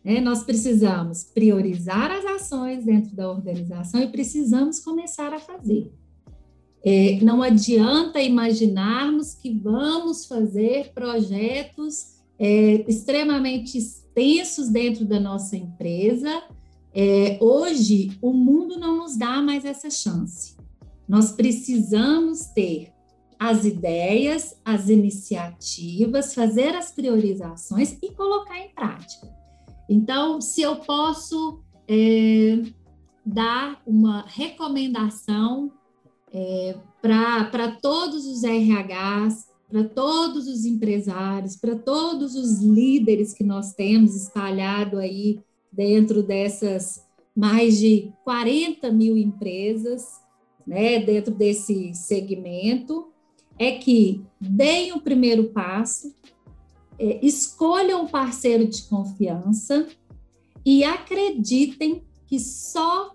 Né? 0.04 0.20
Nós 0.20 0.42
precisamos 0.42 1.24
priorizar 1.24 2.10
as 2.10 2.24
ações 2.26 2.84
dentro 2.84 3.16
da 3.16 3.30
organização 3.30 4.02
e 4.02 4.08
precisamos 4.08 4.78
começar 4.78 5.32
a 5.32 5.38
fazer. 5.38 5.90
É, 6.84 7.18
não 7.22 7.42
adianta 7.42 8.20
imaginarmos 8.20 9.34
que 9.34 9.50
vamos 9.50 10.26
fazer 10.26 10.92
projetos 10.92 12.16
é, 12.38 12.84
extremamente 12.86 13.78
extensos 13.78 14.68
dentro 14.68 15.06
da 15.06 15.18
nossa 15.18 15.56
empresa. 15.56 16.42
É, 16.94 17.38
hoje, 17.40 18.12
o 18.20 18.34
mundo 18.34 18.78
não 18.78 18.98
nos 18.98 19.16
dá 19.16 19.40
mais 19.40 19.64
essa 19.64 19.88
chance. 19.88 20.54
Nós 21.08 21.32
precisamos 21.32 22.46
ter 22.46 22.92
as 23.38 23.64
ideias, 23.64 24.56
as 24.62 24.90
iniciativas, 24.90 26.34
fazer 26.34 26.74
as 26.74 26.90
priorizações 26.90 27.96
e 28.02 28.10
colocar 28.12 28.58
em 28.58 28.68
prática. 28.68 29.43
Então, 29.88 30.40
se 30.40 30.62
eu 30.62 30.76
posso 30.76 31.60
é, 31.88 32.62
dar 33.24 33.82
uma 33.86 34.24
recomendação 34.26 35.72
é, 36.32 36.76
para 37.00 37.76
todos 37.80 38.26
os 38.26 38.42
RHs, 38.42 39.46
para 39.68 39.84
todos 39.84 40.46
os 40.46 40.64
empresários, 40.64 41.56
para 41.56 41.76
todos 41.76 42.34
os 42.34 42.60
líderes 42.62 43.32
que 43.32 43.44
nós 43.44 43.72
temos 43.72 44.14
espalhado 44.14 44.98
aí 44.98 45.40
dentro 45.72 46.22
dessas 46.22 47.04
mais 47.36 47.78
de 47.78 48.12
40 48.22 48.92
mil 48.92 49.16
empresas, 49.16 50.20
né, 50.66 51.00
dentro 51.00 51.34
desse 51.34 51.92
segmento, 51.92 53.08
é 53.58 53.72
que 53.72 54.22
deem 54.40 54.92
o 54.92 55.00
primeiro 55.00 55.44
passo, 55.44 56.14
é, 57.04 57.20
escolham 57.22 58.04
um 58.04 58.08
parceiro 58.08 58.66
de 58.66 58.82
confiança 58.84 59.86
e 60.64 60.82
acreditem 60.82 62.02
que 62.26 62.40
só 62.40 63.14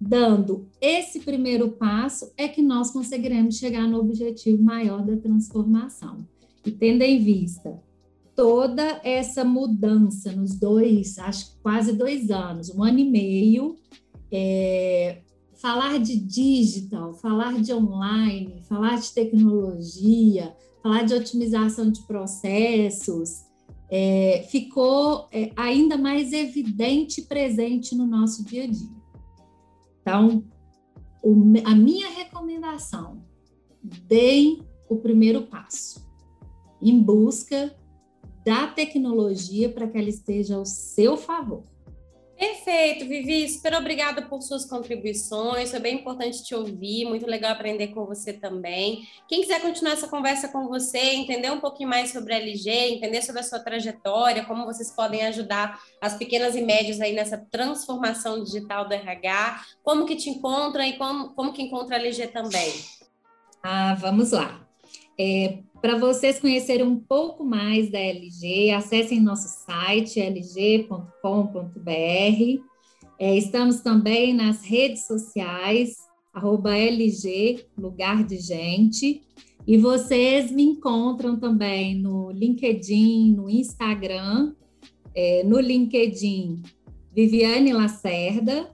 dando 0.00 0.66
esse 0.80 1.20
primeiro 1.20 1.70
passo 1.70 2.32
é 2.36 2.48
que 2.48 2.60
nós 2.60 2.90
conseguiremos 2.90 3.58
chegar 3.58 3.86
no 3.86 4.00
objetivo 4.00 4.60
maior 4.60 5.06
da 5.06 5.16
transformação. 5.16 6.26
E 6.66 6.72
tendo 6.72 7.02
em 7.02 7.22
vista 7.22 7.80
toda 8.34 9.00
essa 9.04 9.44
mudança 9.44 10.32
nos 10.32 10.58
dois, 10.58 11.16
acho 11.20 11.52
que 11.52 11.62
quase 11.62 11.92
dois 11.92 12.28
anos, 12.28 12.70
um 12.70 12.82
ano 12.82 12.98
e 12.98 13.08
meio, 13.08 13.76
é, 14.32 15.20
falar 15.54 16.00
de 16.00 16.16
digital, 16.16 17.14
falar 17.14 17.60
de 17.60 17.72
online, 17.72 18.62
falar 18.68 18.98
de 18.98 19.12
tecnologia, 19.12 20.56
falar 20.82 21.02
de 21.02 21.14
otimização 21.14 21.90
de 21.90 22.02
processos, 22.02 23.44
é, 23.90 24.46
ficou 24.50 25.28
é, 25.32 25.50
ainda 25.56 25.96
mais 25.96 26.32
evidente 26.32 27.20
e 27.20 27.24
presente 27.24 27.94
no 27.94 28.06
nosso 28.06 28.44
dia 28.44 28.64
a 28.64 28.66
dia. 28.66 29.00
Então, 30.00 30.44
o, 31.22 31.34
a 31.64 31.74
minha 31.74 32.08
recomendação, 32.08 33.22
deem 33.82 34.62
o 34.88 34.96
primeiro 34.96 35.42
passo 35.42 36.06
em 36.82 37.00
busca 37.00 37.74
da 38.44 38.66
tecnologia 38.66 39.68
para 39.68 39.86
que 39.86 39.98
ela 39.98 40.08
esteja 40.08 40.56
ao 40.56 40.64
seu 40.64 41.16
favor. 41.16 41.62
Perfeito, 42.40 43.06
Vivi. 43.06 43.46
Super 43.50 43.74
obrigada 43.74 44.22
por 44.22 44.40
suas 44.40 44.64
contribuições. 44.64 45.70
Foi 45.70 45.78
bem 45.78 45.96
importante 45.96 46.42
te 46.42 46.54
ouvir. 46.54 47.04
Muito 47.04 47.26
legal 47.26 47.52
aprender 47.52 47.88
com 47.88 48.06
você 48.06 48.32
também. 48.32 49.06
Quem 49.28 49.42
quiser 49.42 49.60
continuar 49.60 49.92
essa 49.92 50.08
conversa 50.08 50.48
com 50.48 50.66
você, 50.66 50.98
entender 50.98 51.50
um 51.50 51.60
pouquinho 51.60 51.90
mais 51.90 52.12
sobre 52.12 52.32
a 52.32 52.38
LG, 52.38 52.70
entender 52.94 53.20
sobre 53.20 53.42
a 53.42 53.44
sua 53.44 53.58
trajetória, 53.58 54.46
como 54.46 54.64
vocês 54.64 54.90
podem 54.90 55.20
ajudar 55.26 55.78
as 56.00 56.16
pequenas 56.16 56.56
e 56.56 56.62
médias 56.62 56.98
aí 57.02 57.12
nessa 57.12 57.36
transformação 57.36 58.42
digital 58.42 58.88
do 58.88 58.94
RH, 58.94 59.62
como 59.82 60.06
que 60.06 60.16
te 60.16 60.30
encontra 60.30 60.86
e 60.86 60.96
como, 60.96 61.34
como 61.34 61.52
que 61.52 61.60
encontra 61.60 61.96
a 61.96 61.98
LG 61.98 62.28
também. 62.28 62.72
Ah, 63.62 63.94
vamos 64.00 64.32
lá. 64.32 64.66
É, 65.18 65.58
Para 65.80 65.96
vocês 65.96 66.38
conhecerem 66.38 66.86
um 66.86 66.98
pouco 66.98 67.42
mais 67.42 67.90
da 67.90 67.98
LG, 67.98 68.70
acessem 68.70 69.18
nosso 69.18 69.48
site 69.64 70.20
lg.com.br. 70.20 71.10
É, 73.18 73.36
estamos 73.36 73.80
também 73.80 74.34
nas 74.34 74.62
redes 74.62 75.06
sociais, 75.06 75.96
arroba 76.34 76.76
LG, 76.76 77.64
lugar 77.78 78.24
de 78.24 78.36
gente. 78.38 79.22
E 79.66 79.78
vocês 79.78 80.50
me 80.50 80.62
encontram 80.64 81.40
também 81.40 81.94
no 81.94 82.30
LinkedIn, 82.30 83.32
no 83.32 83.48
Instagram, 83.48 84.54
é, 85.14 85.42
no 85.44 85.58
LinkedIn 85.58 86.62
Viviane 87.10 87.72
Lacerda 87.72 88.70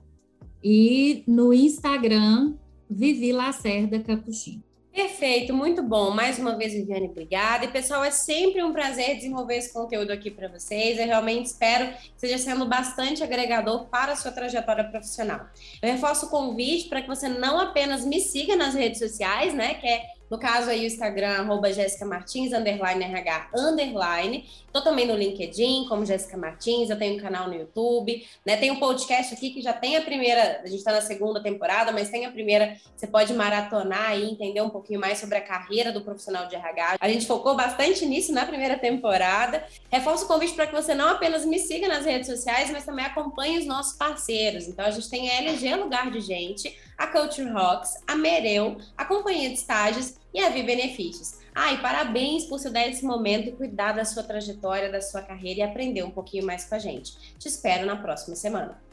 e 0.61 1.23
no 1.25 1.53
Instagram 1.53 2.55
Vivi 2.89 3.31
Lacerda 3.31 3.97
Capuchinho. 3.99 4.66
Perfeito, 4.97 5.53
muito 5.53 5.83
bom. 5.83 6.09
Mais 6.09 6.39
uma 6.39 6.57
vez, 6.57 6.73
Viviane, 6.73 7.05
obrigada. 7.05 7.65
E 7.65 7.67
pessoal, 7.67 8.03
é 8.03 8.09
sempre 8.09 8.63
um 8.63 8.73
prazer 8.73 9.15
desenvolver 9.15 9.57
esse 9.57 9.71
conteúdo 9.71 10.09
aqui 10.09 10.31
para 10.31 10.47
vocês. 10.47 10.97
Eu 10.97 11.05
realmente 11.05 11.45
espero 11.45 11.93
que 11.93 12.13
esteja 12.15 12.39
sendo 12.39 12.65
bastante 12.65 13.21
agregador 13.21 13.85
para 13.89 14.13
a 14.13 14.15
sua 14.15 14.31
trajetória 14.31 14.83
profissional. 14.83 15.45
Eu 15.83 15.91
reforço 15.91 16.25
o 16.25 16.29
convite 16.29 16.89
para 16.89 17.03
que 17.03 17.07
você 17.07 17.29
não 17.29 17.59
apenas 17.59 18.03
me 18.03 18.19
siga 18.19 18.55
nas 18.55 18.73
redes 18.73 18.97
sociais, 18.97 19.53
né? 19.53 19.75
Que 19.75 19.87
é 19.87 20.16
no 20.29 20.37
caso 20.37 20.69
aí 20.69 20.83
o 20.83 20.87
Instagram, 20.87 21.39
arroba 21.39 21.71
Jéssica 21.71 22.05
Martins, 22.05 22.51
underline 22.51 23.03
RH, 23.03 23.49
underline. 23.55 24.45
Tô 24.73 24.81
também 24.81 25.07
no 25.07 25.15
LinkedIn, 25.15 25.85
como 25.87 26.05
Jéssica 26.05 26.37
Martins, 26.37 26.89
eu 26.89 26.97
tenho 26.97 27.15
um 27.15 27.19
canal 27.19 27.47
no 27.47 27.55
YouTube, 27.55 28.27
né? 28.45 28.57
Tem 28.57 28.69
um 28.69 28.79
podcast 28.79 29.33
aqui 29.33 29.49
que 29.49 29.61
já 29.61 29.73
tem 29.73 29.95
a 29.95 30.01
primeira, 30.01 30.61
a 30.63 30.67
gente 30.67 30.79
está 30.79 30.91
na 30.91 31.01
segunda 31.01 31.41
temporada, 31.41 31.91
mas 31.91 32.09
tem 32.09 32.25
a 32.25 32.31
primeira, 32.31 32.77
você 32.95 33.07
pode 33.07 33.33
maratonar 33.33 34.17
e 34.17 34.29
entender 34.29 34.61
um 34.61 34.69
pouquinho 34.69 34.99
mais 34.99 35.17
sobre 35.17 35.37
a 35.37 35.41
carreira 35.41 35.91
do 35.91 36.01
profissional 36.01 36.47
de 36.47 36.55
RH. 36.55 36.97
A 36.99 37.09
gente 37.09 37.25
focou 37.25 37.55
bastante 37.55 38.05
nisso 38.05 38.33
na 38.33 38.45
primeira 38.45 38.77
temporada. 38.77 39.65
Reforço 39.89 40.25
o 40.25 40.27
convite 40.27 40.53
para 40.53 40.67
que 40.67 40.75
você 40.75 40.93
não 40.93 41.09
apenas 41.09 41.45
me 41.45 41.57
siga 41.59 41.87
nas 41.87 42.05
redes 42.05 42.27
sociais, 42.27 42.69
mas 42.69 42.85
também 42.85 43.05
acompanhe 43.05 43.57
os 43.57 43.65
nossos 43.65 43.97
parceiros. 43.97 44.67
Então 44.67 44.85
a 44.85 44.91
gente 44.91 45.09
tem 45.09 45.29
LG 45.29 45.75
Lugar 45.75 46.11
de 46.11 46.19
Gente, 46.19 46.77
a 46.97 47.07
Culture 47.07 47.49
Rocks, 47.49 48.01
a 48.07 48.15
Mereu, 48.15 48.77
a 48.97 49.05
Companhia 49.05 49.49
de 49.49 49.55
Estágios 49.55 50.15
e 50.33 50.39
a 50.39 50.49
Vi 50.49 50.63
Benefícios. 50.63 51.39
Ah, 51.53 51.73
e 51.73 51.77
parabéns 51.79 52.45
por 52.45 52.59
se 52.59 52.69
dar 52.69 52.87
esse 52.87 53.05
momento 53.05 53.55
cuidar 53.55 53.93
da 53.93 54.05
sua 54.05 54.23
trajetória, 54.23 54.91
da 54.91 55.01
sua 55.01 55.21
carreira 55.21 55.59
e 55.59 55.63
aprender 55.63 56.03
um 56.03 56.11
pouquinho 56.11 56.45
mais 56.45 56.65
com 56.65 56.75
a 56.75 56.79
gente. 56.79 57.35
Te 57.37 57.47
espero 57.47 57.85
na 57.85 57.95
próxima 57.95 58.35
semana. 58.35 58.86